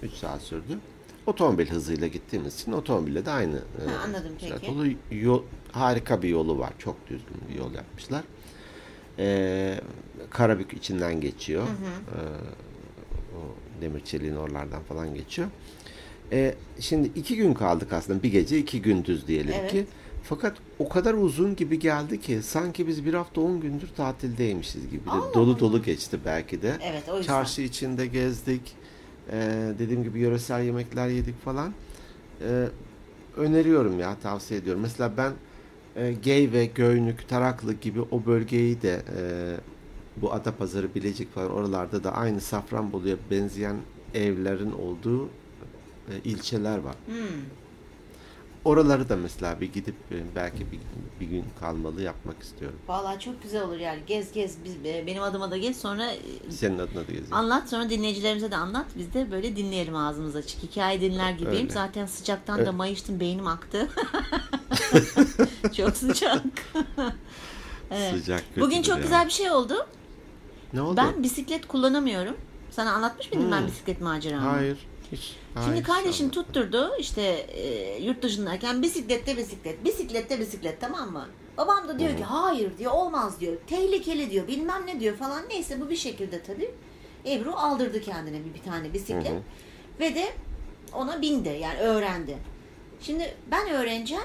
3 0.02 0.12
saat 0.12 0.42
sürdü. 0.42 0.78
Otomobil 1.26 1.66
hızıyla 1.66 2.06
gittiğimiz 2.06 2.60
için 2.60 2.72
otomobille 2.72 3.26
de 3.26 3.30
aynı. 3.30 3.56
e, 3.56 3.90
Ha, 3.90 4.02
anladım, 4.04 4.32
sürat 4.40 4.60
peki. 4.60 4.72
oldu. 4.72 4.86
Yol, 5.10 5.42
harika 5.72 6.22
bir 6.22 6.28
yolu 6.28 6.58
var. 6.58 6.72
Çok 6.78 6.96
düzgün 7.08 7.36
bir 7.48 7.54
yol 7.58 7.74
yapmışlar. 7.74 8.22
E, 9.18 9.80
Karabük 10.30 10.72
içinden 10.72 11.20
geçiyor. 11.20 11.62
E, 11.62 12.18
o 13.36 13.40
demir 13.82 14.04
çeliğin 14.04 14.36
oralardan 14.36 14.82
falan 14.82 15.14
geçiyor. 15.14 15.48
E, 16.32 16.54
şimdi 16.80 17.10
iki 17.14 17.36
gün 17.36 17.54
kaldık 17.54 17.92
aslında. 17.92 18.22
Bir 18.22 18.32
gece 18.32 18.58
iki 18.58 18.82
gündüz 18.82 19.26
diyelim 19.26 19.54
Evet. 19.60 19.70
ki. 19.70 19.86
Fakat 20.30 20.56
o 20.78 20.88
kadar 20.88 21.14
uzun 21.14 21.56
gibi 21.56 21.78
geldi 21.78 22.20
ki 22.20 22.42
sanki 22.42 22.86
biz 22.86 23.04
bir 23.04 23.14
hafta 23.14 23.40
on 23.40 23.60
gündür 23.60 23.88
tatildeymişiz 23.96 24.90
gibi. 24.90 25.10
Allah 25.10 25.34
dolu 25.34 25.50
Allah. 25.50 25.58
dolu 25.58 25.82
geçti 25.82 26.18
belki 26.24 26.62
de. 26.62 26.78
Evet 26.82 27.08
o 27.08 27.18
yüzden. 27.18 27.32
Çarşı 27.32 27.62
içinde 27.62 28.06
gezdik. 28.06 28.76
Ee, 29.32 29.72
dediğim 29.78 30.02
gibi 30.02 30.18
yöresel 30.18 30.64
yemekler 30.64 31.08
yedik 31.08 31.44
falan. 31.44 31.74
Ee, 32.42 32.68
öneriyorum 33.36 34.00
ya 34.00 34.16
tavsiye 34.22 34.60
ediyorum. 34.60 34.82
Mesela 34.82 35.12
ben 35.16 35.32
e, 35.96 36.12
Gey 36.12 36.52
ve 36.52 36.66
Göynük, 36.66 37.28
Taraklı 37.28 37.72
gibi 37.74 38.00
o 38.00 38.26
bölgeyi 38.26 38.82
de 38.82 39.02
e, 39.16 39.22
bu 40.16 40.32
Adapazarı, 40.32 40.94
Bilecik 40.94 41.34
falan 41.34 41.50
oralarda 41.50 42.04
da 42.04 42.12
aynı 42.12 42.40
Safranbolu'ya 42.40 43.16
benzeyen 43.30 43.76
evlerin 44.14 44.72
olduğu 44.72 45.26
e, 46.08 46.12
ilçeler 46.24 46.78
var. 46.78 46.94
Hmm. 47.06 47.14
Oraları 48.64 49.08
da 49.08 49.16
mesela 49.16 49.60
bir 49.60 49.72
gidip 49.72 49.94
e, 50.12 50.34
belki 50.36 50.58
bir, 50.72 50.78
bir 51.20 51.26
gün 51.30 51.44
kalmalı 51.60 52.02
yapmak 52.02 52.42
istiyorum. 52.42 52.78
Vallahi 52.88 53.20
çok 53.20 53.42
güzel 53.42 53.62
olur 53.62 53.76
yani 53.76 54.00
gez 54.06 54.32
gez 54.32 54.56
biz 54.64 54.76
e, 54.84 55.04
benim 55.06 55.22
adıma 55.22 55.50
da 55.50 55.56
gez 55.56 55.80
sonra 55.80 56.10
e, 56.12 56.18
Senin 56.50 56.78
adına 56.78 57.00
da 57.00 57.02
gezeyim. 57.12 57.32
Anlat 57.34 57.68
sonra 57.68 57.90
dinleyicilerimize 57.90 58.50
de 58.50 58.56
anlat. 58.56 58.86
Biz 58.98 59.14
de 59.14 59.30
böyle 59.30 59.56
dinleyelim 59.56 59.96
ağzımız 59.96 60.36
açık. 60.36 60.62
Hikaye 60.62 61.00
dinler 61.00 61.30
gibiyim. 61.32 61.56
Öyle. 61.62 61.70
Zaten 61.72 62.06
sıcaktan 62.06 62.66
da 62.66 62.72
mayıştım 62.72 63.20
beynim 63.20 63.46
aktı. 63.46 63.88
çok 65.76 65.96
sıcak. 65.96 66.42
Evet. 67.92 68.14
Sıcak 68.14 68.42
Bugün 68.60 68.82
çok 68.82 68.96
ya. 68.96 69.02
güzel 69.02 69.26
bir 69.26 69.30
şey 69.30 69.50
oldu. 69.50 69.86
Ne 70.72 70.82
oldu? 70.82 70.96
Ben 70.96 71.22
bisiklet 71.22 71.66
kullanamıyorum. 71.68 72.36
Sana 72.70 72.92
anlatmış 72.92 73.32
mıydım 73.32 73.52
ben 73.52 73.60
Hmm. 73.60 73.66
bisiklet 73.66 74.00
maceramı? 74.00 74.48
Hayır. 74.48 74.78
Hiç. 75.12 75.20
Şimdi 75.54 75.66
Hayır, 75.66 75.84
kardeşim 75.84 76.26
inşallah. 76.26 76.46
tutturdu 76.46 76.90
işte 76.98 77.22
e, 77.48 77.96
yurt 78.02 78.22
dışındayken 78.22 78.82
bisiklette 78.82 79.36
bisiklet, 79.36 79.84
bisiklette 79.84 80.40
bisiklet 80.40 80.80
tamam 80.80 81.12
mı? 81.12 81.28
Babam 81.56 81.88
da 81.88 81.98
diyor 81.98 82.16
ki 82.16 82.24
hayır 82.24 82.78
diyor 82.78 82.92
olmaz 82.92 83.40
diyor. 83.40 83.56
Tehlikeli 83.66 84.30
diyor 84.30 84.46
bilmem 84.48 84.82
ne 84.86 85.00
diyor 85.00 85.16
falan. 85.16 85.42
Neyse 85.48 85.80
bu 85.80 85.90
bir 85.90 85.96
şekilde 85.96 86.42
tabii. 86.42 86.70
Ebru 87.26 87.52
aldırdı 87.52 88.00
kendine 88.00 88.44
bir, 88.44 88.54
bir 88.54 88.62
tane 88.62 88.94
bisiklet. 88.94 89.28
Hı 89.28 89.36
hı. 89.36 89.42
Ve 90.00 90.14
de 90.14 90.32
ona 90.92 91.22
bindi 91.22 91.58
yani 91.62 91.78
öğrendi. 91.78 92.38
Şimdi 93.00 93.34
ben 93.50 93.70
öğreneceğim 93.70 94.24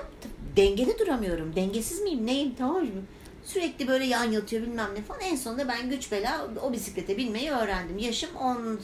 dengede 0.55 0.99
duramıyorum. 0.99 1.55
Dengesiz 1.55 2.01
miyim 2.01 2.25
neyim 2.25 2.55
tamam 2.57 2.81
mı? 2.81 3.01
Sürekli 3.43 3.87
böyle 3.87 4.05
yan 4.05 4.31
yatıyor 4.31 4.61
bilmem 4.61 4.89
ne 4.95 5.01
falan. 5.01 5.21
En 5.21 5.35
sonunda 5.35 5.67
ben 5.67 5.89
güç 5.89 6.11
bela 6.11 6.47
o 6.63 6.73
bisiklete 6.73 7.17
binmeyi 7.17 7.51
öğrendim. 7.51 7.97
Yaşım 7.97 8.35
10 8.35 8.79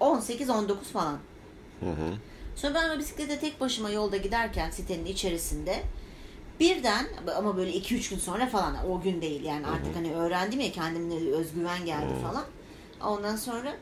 18-19 0.00 0.74
falan. 0.92 1.18
Hı 1.80 1.90
hı. 1.90 2.14
Sonra 2.56 2.74
ben 2.74 2.98
bisiklete 2.98 3.38
tek 3.38 3.60
başıma 3.60 3.90
yolda 3.90 4.16
giderken 4.16 4.70
sitenin 4.70 5.04
içerisinde 5.04 5.82
birden 6.60 7.06
ama 7.36 7.56
böyle 7.56 7.70
2-3 7.70 8.10
gün 8.10 8.18
sonra 8.18 8.46
falan 8.46 8.90
o 8.90 9.00
gün 9.00 9.22
değil 9.22 9.44
yani 9.44 9.66
artık 9.66 9.96
hani 9.96 10.14
öğrendim 10.14 10.60
ya 10.60 10.72
kendimle 10.72 11.32
özgüven 11.32 11.86
geldi 11.86 12.12
falan. 12.22 12.44
Ondan 13.02 13.36
sonra 13.36 13.76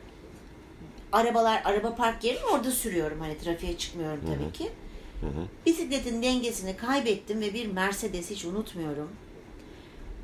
arabalar 1.11 1.61
araba 1.65 1.95
park 1.95 2.23
yerim 2.23 2.41
orada 2.53 2.71
sürüyorum 2.71 3.19
hani 3.19 3.37
trafiğe 3.37 3.77
çıkmıyorum 3.77 4.19
tabii 4.25 4.53
ki. 4.53 4.71
Hı 5.21 5.27
hı. 5.27 5.45
Bisikletin 5.65 6.23
dengesini 6.23 6.77
kaybettim 6.77 7.41
ve 7.41 7.53
bir 7.53 7.71
Mercedes 7.71 8.29
hiç 8.29 8.45
unutmuyorum. 8.45 9.09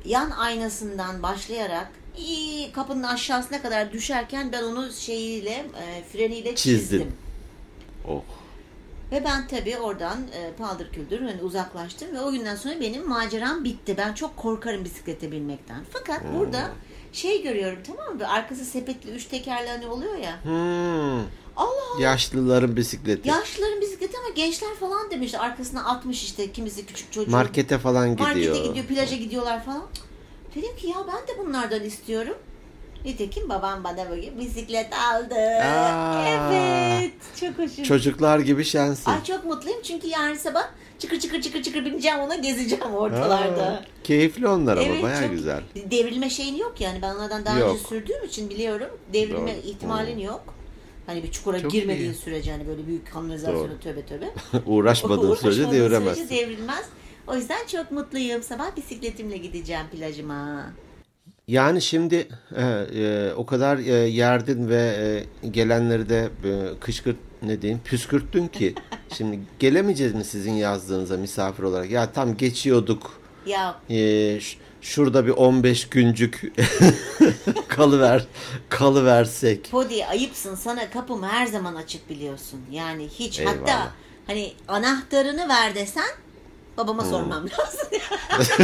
Yan 0.04 0.30
aynasından 0.30 1.22
başlayarak 1.22 1.92
iyi 2.18 2.72
kapının 2.72 3.02
aşağısına 3.02 3.62
kadar 3.62 3.92
düşerken 3.92 4.52
ben 4.52 4.62
onu 4.62 4.92
şeyiyle 4.92 5.50
e, 5.50 6.04
freniyle 6.12 6.54
Çizdin. 6.54 6.78
çizdim. 6.98 7.12
Oh. 8.08 8.22
Ve 9.12 9.24
ben 9.24 9.48
tabii 9.48 9.76
oradan 9.78 10.18
e, 10.34 10.52
paldır 10.58 10.92
küldür 10.92 11.20
hani 11.20 11.42
uzaklaştım 11.42 12.08
ve 12.14 12.20
o 12.20 12.32
günden 12.32 12.56
sonra 12.56 12.80
benim 12.80 13.08
maceram 13.08 13.64
bitti. 13.64 13.94
Ben 13.98 14.12
çok 14.14 14.36
korkarım 14.36 14.84
bisiklete 14.84 15.32
binmekten. 15.32 15.84
Fakat 15.92 16.22
Hmm. 16.22 16.38
burada 16.38 16.70
şey 17.12 17.42
görüyorum 17.42 17.78
tamam 17.86 18.16
mı? 18.16 18.28
Arkası 18.28 18.64
sepetli 18.64 19.10
üç 19.10 19.24
tekerli 19.24 19.68
hani 19.68 19.86
oluyor 19.86 20.16
ya. 20.16 20.44
Hmm. 20.44 21.20
Allah 21.56 22.00
Yaşlıların 22.00 22.76
bisikleti. 22.76 23.28
Yaşlıların 23.28 23.80
bisikleti 23.80 24.16
ama 24.18 24.28
gençler 24.34 24.74
falan 24.80 25.10
demiş. 25.10 25.34
Arkasına 25.34 25.84
atmış 25.84 26.22
işte 26.22 26.52
kimisi 26.52 26.86
küçük 26.86 27.12
çocuğu. 27.12 27.30
Markete 27.30 27.78
falan 27.78 28.10
gidiyor. 28.10 28.28
Markete 28.28 28.68
gidiyor, 28.68 28.86
plaja 28.86 29.16
gidiyorlar 29.16 29.64
falan. 29.64 29.86
Dedim 30.56 30.76
ki 30.76 30.86
ya 30.86 30.96
ben 31.08 31.34
de 31.36 31.46
bunlardan 31.46 31.84
istiyorum. 31.84 32.34
Nitekim 33.04 33.48
babam 33.48 33.84
bana 33.84 34.10
böyle 34.10 34.38
bisiklet 34.38 34.92
aldı. 34.92 35.34
Aa. 35.62 36.28
Evet. 36.28 37.12
Çok 37.40 37.58
hoşum. 37.58 37.84
Çocuklar 37.84 38.38
gibi 38.38 38.64
şensin. 38.64 39.10
Ay 39.10 39.24
çok 39.24 39.44
mutluyum 39.44 39.82
çünkü 39.82 40.06
yarın 40.06 40.34
sabah 40.34 40.62
çıkır 40.98 41.18
çıkır 41.20 41.40
çıkır 41.40 41.62
çıkır 41.62 41.84
bineceğim 41.84 42.18
ona 42.18 42.34
gezeceğim 42.34 42.94
ortalarda. 42.94 43.62
Aa, 43.66 43.84
keyifli 44.04 44.48
onlar 44.48 44.76
ama 44.76 44.86
Evet, 44.86 45.02
baya 45.02 45.26
güzel. 45.26 45.62
Devrilme 45.90 46.30
şeyin 46.30 46.54
yok 46.56 46.80
yani 46.80 46.98
ben 47.02 47.14
onlardan 47.14 47.44
daha 47.44 47.58
Yok. 47.58 47.70
önce 47.74 47.84
sürdüğüm 47.88 48.24
için 48.24 48.50
biliyorum. 48.50 48.88
Devrilme 49.12 49.52
Doğru. 49.56 49.70
ihtimalin 49.70 50.18
yok. 50.18 50.44
Hani 51.06 51.22
bir 51.22 51.30
çukura 51.32 51.60
Çok 51.60 51.70
girmediğin 51.70 52.12
iyi. 52.12 52.14
sürece 52.14 52.52
hani 52.52 52.66
böyle 52.68 52.86
büyük 52.86 53.12
kanalizasyona 53.12 53.58
Doğru. 53.70 53.80
töbe 53.80 54.02
töbe. 54.06 54.30
Uğraşmadığın 54.66 55.34
sürece 55.34 55.70
deviremezsin. 55.70 56.26
sürece 56.26 56.46
devrilmez. 56.46 56.84
O 57.26 57.34
yüzden 57.36 57.66
çok 57.66 57.90
mutluyum. 57.90 58.42
Sabah 58.42 58.76
bisikletimle 58.76 59.36
gideceğim 59.36 59.86
plajıma. 59.92 60.66
Yani 61.48 61.82
şimdi 61.82 62.28
e, 62.56 62.62
e, 62.62 63.32
o 63.36 63.46
kadar 63.46 63.78
e, 63.78 63.92
yerdin 64.08 64.68
ve 64.68 65.24
e, 65.42 65.48
gelenleri 65.48 66.08
de 66.08 66.28
e, 66.44 66.78
kışkırt 66.80 67.16
ne 67.42 67.62
diyeyim 67.62 67.80
püskürttün 67.84 68.48
ki 68.48 68.74
şimdi 69.16 69.40
gelemeyeceğiz 69.58 70.14
mi 70.14 70.24
sizin 70.24 70.52
yazdığınıza 70.52 71.16
misafir 71.16 71.62
olarak? 71.62 71.90
Ya 71.90 72.12
tam 72.12 72.36
geçiyorduk 72.36 73.20
Ya 73.46 73.80
ş- 74.40 74.58
şurada 74.80 75.26
bir 75.26 75.30
15 75.30 75.88
güncük 75.88 76.42
kalıver 77.68 78.26
kalıversek. 78.68 79.70
Podi 79.70 80.06
ayıpsın 80.06 80.54
sana 80.54 80.90
kapım 80.90 81.22
her 81.22 81.46
zaman 81.46 81.74
açık 81.74 82.10
biliyorsun. 82.10 82.60
Yani 82.70 83.08
hiç 83.08 83.40
hatta 83.40 83.50
Eyvallah. 83.70 83.90
hani 84.26 84.52
anahtarını 84.68 85.48
ver 85.48 85.74
desen 85.74 86.08
babama 86.76 87.04
sormam 87.04 87.44
lazım. 87.58 87.88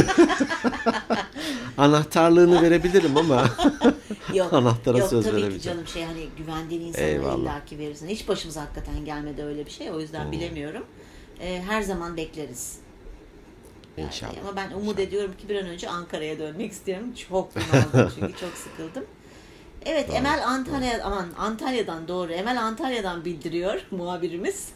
Anahtarlığını 1.79 2.63
verebilirim 2.63 3.17
ama 3.17 3.45
yok, 4.35 4.53
Anahtara 4.53 4.99
yok, 4.99 5.11
söz 5.11 5.25
tabii 5.25 5.37
ki 5.37 5.43
veremeyeceğim. 5.43 5.77
canım 5.79 5.89
şey 5.89 6.05
hani 6.05 6.27
güvendiğin 6.39 6.81
insanlara 6.81 7.35
illaki 7.37 7.79
verirsin. 7.79 8.09
Hiç 8.09 8.29
başımıza 8.29 8.61
hakikaten 8.63 9.05
gelmedi 9.05 9.43
öyle 9.43 9.67
bir 9.67 9.71
şey. 9.71 9.91
O 9.91 10.01
yüzden 10.01 10.33
bilemiyorum. 10.33 10.85
Ee, 11.41 11.63
her 11.69 11.83
zaman 11.83 12.17
bekleriz. 12.17 12.77
Yani 13.97 14.07
İnşallah. 14.07 14.33
Ama 14.43 14.57
ben 14.57 14.73
umut 14.73 14.99
ediyorum 14.99 15.33
ki 15.39 15.49
bir 15.49 15.57
an 15.57 15.67
önce 15.67 15.89
Ankara'ya 15.89 16.39
dönmek 16.39 16.73
istiyorum. 16.73 17.15
Çok 17.31 17.51
bunaldım 17.57 18.13
çünkü 18.21 18.33
çok 18.41 18.51
sıkıldım. 18.57 19.05
Evet 19.87 20.11
Emel 20.15 20.49
Antalya 20.49 21.05
aman 21.05 21.27
Antalya'dan 21.39 22.09
doğru. 22.09 22.33
Emel 22.33 22.63
Antalya'dan 22.63 23.25
bildiriyor 23.25 23.81
muhabirimiz. 23.91 24.69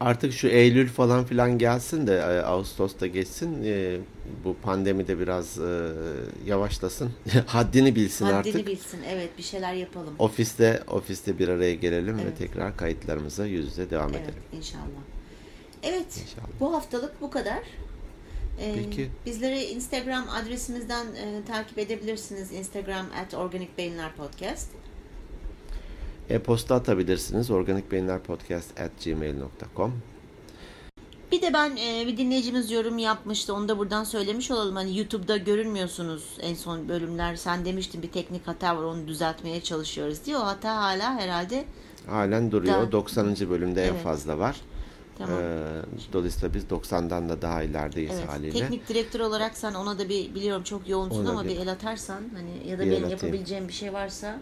Artık 0.00 0.32
şu 0.32 0.48
Eylül 0.48 0.88
falan 0.88 1.24
filan 1.24 1.58
gelsin 1.58 2.06
de 2.06 2.16
e, 2.16 2.40
Ağustos'ta 2.42 3.06
geçsin. 3.06 3.62
E, 3.64 3.96
bu 4.44 4.56
pandemi 4.62 5.08
de 5.08 5.18
biraz 5.18 5.58
e, 5.58 5.90
yavaşlasın. 6.46 7.10
Haddini 7.46 7.94
bilsin 7.96 8.24
Haddini 8.24 8.36
artık. 8.54 8.66
bilsin. 8.66 9.00
Evet 9.08 9.28
bir 9.38 9.42
şeyler 9.42 9.72
yapalım. 9.74 10.14
Ofiste 10.18 10.82
ofiste 10.88 11.38
bir 11.38 11.48
araya 11.48 11.74
gelelim 11.74 12.18
Evet. 12.22 12.26
ve 12.26 12.34
tekrar 12.46 12.76
kayıtlarımıza 12.76 13.46
yüz 13.46 13.66
yüze 13.66 13.90
devam 13.90 14.10
Evet 14.10 14.22
edelim. 14.22 14.42
inşallah. 14.52 15.02
Evet 15.82 16.06
İnşallah. 16.22 16.48
bu 16.60 16.74
haftalık 16.74 17.20
bu 17.20 17.30
kadar. 17.30 17.58
Ee, 18.60 18.74
Peki. 18.74 19.08
Bizleri 19.26 19.64
Instagram 19.64 20.28
adresimizden 20.28 21.06
e, 21.06 21.44
takip 21.48 21.78
edebilirsiniz. 21.78 22.52
Instagram 22.52 23.06
at 23.22 23.34
Organik 23.34 23.78
Beyinler 23.78 24.12
Podcast. 24.16 24.68
E-posta 26.28 26.74
atabilirsiniz. 26.74 27.50
organikbeyinlerpodcast@gmail.com. 27.50 29.92
Bir 31.32 31.42
de 31.42 31.52
ben 31.52 31.76
e, 31.76 32.06
bir 32.06 32.16
dinleyicimiz 32.16 32.70
yorum 32.70 32.98
yapmıştı. 32.98 33.54
Onu 33.54 33.68
da 33.68 33.78
buradan 33.78 34.04
söylemiş 34.04 34.50
olalım. 34.50 34.76
Hani 34.76 34.98
YouTube'da 34.98 35.36
görünmüyorsunuz 35.36 36.24
en 36.40 36.54
son 36.54 36.88
bölümler. 36.88 37.36
Sen 37.36 37.64
demiştin 37.64 38.02
bir 38.02 38.10
teknik 38.10 38.46
hata 38.46 38.76
var 38.76 38.82
onu 38.82 39.08
düzeltmeye 39.08 39.60
çalışıyoruz 39.60 40.24
diye. 40.24 40.36
O 40.36 40.40
hata 40.46 40.76
hala 40.76 41.14
herhalde 41.14 41.64
Halen 42.06 42.50
duruyor. 42.50 42.82
Da- 42.82 42.92
90. 42.92 43.50
bölümde 43.50 43.84
en 43.84 43.88
Evet. 43.92 44.02
fazla 44.02 44.38
var. 44.38 44.56
tamam. 45.18 45.38
Ee, 45.42 45.56
dolayısıyla 46.12 46.54
biz 46.54 46.70
90'dan 46.70 47.28
da 47.28 47.42
daha 47.42 47.62
ilerideyiz 47.62 48.12
Evet. 48.14 48.28
haliyle. 48.28 48.58
Teknik 48.58 48.88
direktör 48.88 49.20
olarak 49.20 49.56
sen 49.56 49.74
ona 49.74 49.98
da 49.98 50.08
bir 50.08 50.34
biliyorum 50.34 50.62
çok 50.62 50.88
yoğunsun 50.88 51.22
Ona 51.24 51.30
ama 51.30 51.44
bir- 51.44 51.48
bir 51.48 51.56
el 51.56 51.72
atarsan 51.72 52.22
hani 52.34 52.68
ya 52.70 52.78
da 52.78 52.84
Bir 52.86 52.90
benim 52.90 53.08
yapabileceğim 53.08 53.68
bir 53.68 53.72
şey 53.72 53.92
varsa 53.92 54.40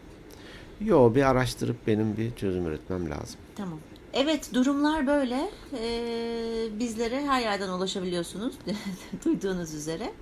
Yo 0.80 1.14
bir 1.14 1.22
araştırıp 1.22 1.86
benim 1.86 2.16
bir 2.16 2.34
çözüm 2.34 2.66
üretmem 2.66 3.10
lazım. 3.10 3.40
Tamam. 3.56 3.78
Evet 4.12 4.54
durumlar 4.54 5.06
böyle. 5.06 5.50
Ee, 5.82 6.78
bizlere 6.78 7.26
her 7.26 7.40
yerden 7.40 7.68
ulaşabiliyorsunuz. 7.68 8.54
Duyduğunuz 9.24 9.74
üzere. 9.74 10.12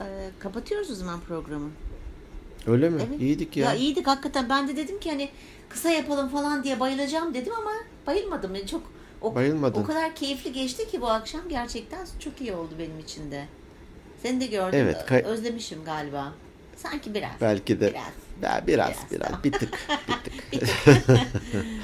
Ee, 0.00 0.30
kapatıyoruz 0.38 0.90
o 0.90 0.94
zaman 0.94 1.20
programı. 1.20 1.70
Öyle 2.66 2.90
mi? 2.90 3.02
Evet. 3.08 3.20
İyiydik 3.20 3.56
ya. 3.56 3.64
Ya 3.70 3.74
iyiydik 3.74 4.06
hakikaten. 4.06 4.48
Ben 4.48 4.68
de 4.68 4.76
dedim 4.76 5.00
ki 5.00 5.10
hani 5.10 5.28
kısa 5.68 5.90
yapalım 5.90 6.28
falan 6.28 6.64
diye 6.64 6.80
bayılacağım 6.80 7.34
dedim 7.34 7.52
ama 7.58 7.70
bayılmadım. 8.06 8.54
Yani 8.54 8.66
çok 8.66 8.82
o, 9.22 9.34
Bayılmadın. 9.34 9.82
o 9.82 9.86
kadar 9.86 10.14
keyifli 10.14 10.52
geçti 10.52 10.88
ki 10.88 11.00
bu 11.00 11.08
akşam 11.10 11.48
gerçekten 11.48 12.06
çok 12.20 12.40
iyi 12.40 12.52
oldu 12.54 12.70
benim 12.78 12.98
için 12.98 13.30
de. 13.30 13.44
Seni 14.22 14.40
de 14.40 14.46
gördüm. 14.46 14.78
Evet, 14.82 15.06
kay- 15.06 15.22
Özlemişim 15.22 15.84
galiba. 15.84 16.32
Sanki 16.76 17.14
biraz. 17.14 17.30
Belki 17.40 17.80
de 17.80 17.90
Biraz. 17.90 18.04
Ya 18.42 18.64
biraz 18.66 18.88
Biraz, 18.88 19.10
biraz, 19.10 19.28
tamam. 19.28 19.40
bir 19.44 19.52
tık 19.52 19.78
bir 20.08 20.60
tık. 20.60 20.68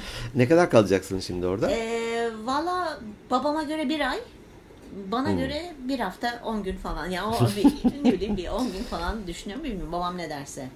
ne 0.35 0.47
kadar 0.47 0.69
kalacaksın 0.69 1.19
şimdi 1.19 1.45
orada? 1.47 1.71
Ee, 1.71 2.31
Valla 2.43 2.99
babama 3.31 3.63
göre 3.63 3.89
bir 3.89 4.11
ay, 4.11 4.19
bana 5.11 5.29
Hmm. 5.29 5.37
göre 5.37 5.73
bir 5.87 5.99
hafta 5.99 6.41
10 6.45 6.63
gün 6.63 6.75
falan. 6.77 7.07
Yani 7.07 7.27
o 7.27 7.47
bir, 7.57 8.03
ne 8.05 8.11
bileyim 8.13 8.37
bir 8.37 8.47
10 8.47 8.71
gün 8.73 8.83
falan 8.83 9.27
düşünüyorum. 9.27 9.63
Bilmiyorum 9.65 9.91
babam 9.91 10.17
ne 10.17 10.29
derse. 10.29 10.67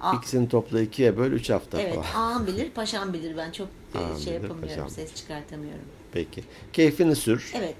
A- 0.00 0.16
İkisini 0.16 0.48
topla 0.48 0.80
ikiye 0.80 1.16
böl 1.16 1.32
3 1.32 1.50
hafta 1.50 1.78
evet 1.78 1.94
falan. 1.94 2.04
ağam 2.16 2.46
bilir, 2.46 2.70
paşam 2.70 3.12
bilir. 3.12 3.36
Ben 3.36 3.50
çok 3.50 3.68
e, 3.94 3.98
Ağam 3.98 4.16
şey 4.16 4.32
bilir, 4.32 4.42
yapamıyorum, 4.42 4.84
paşam. 4.84 4.90
ses 4.90 5.14
çıkartamıyorum. 5.14 5.84
Peki. 6.12 6.44
Keyfini 6.72 7.16
sür. 7.16 7.52
Evet 7.56 7.76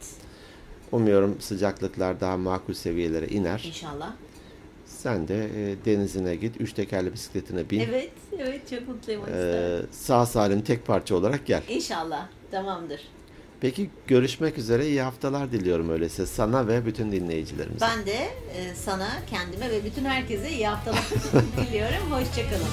Umuyorum 0.93 1.41
sıcaklıklar 1.41 2.21
daha 2.21 2.37
makul 2.37 2.75
seviyelere 2.75 3.29
iner. 3.29 3.65
inşallah. 3.69 4.13
Sen 5.05 5.29
de 5.29 5.45
e, 5.45 5.85
denizine 5.85 6.37
git. 6.37 6.61
Üç 6.61 6.73
tekerli 6.73 7.13
bisikletine 7.13 7.71
bin. 7.71 7.81
Evet, 7.81 8.11
evet 8.39 8.71
çok 8.71 8.89
mutluyum. 8.89 9.23
Ee, 9.35 9.81
sağ 9.91 10.27
salim 10.27 10.61
tek 10.61 10.87
parça 10.87 11.15
olarak 11.15 11.47
gel. 11.47 11.63
İnşallah 11.69 12.27
tamamdır. 12.51 13.01
Peki 13.61 13.91
görüşmek 14.07 14.59
üzere. 14.59 14.87
iyi 14.87 15.01
haftalar 15.03 15.53
diliyorum 15.53 15.91
öyleyse 15.91 16.27
sana 16.27 16.69
ve 16.69 16.87
bütün 16.87 17.13
dinleyicilerimize. 17.13 17.87
Ben 17.87 18.07
de 18.07 18.15
e, 18.57 18.75
sana, 18.75 19.09
kendime 19.31 19.71
ve 19.71 19.85
bütün 19.85 20.05
herkese 20.05 20.51
iyi 20.51 20.69
haftalar 20.69 21.05
diliyorum. 21.57 22.11
Hoşçakalın. 22.11 22.69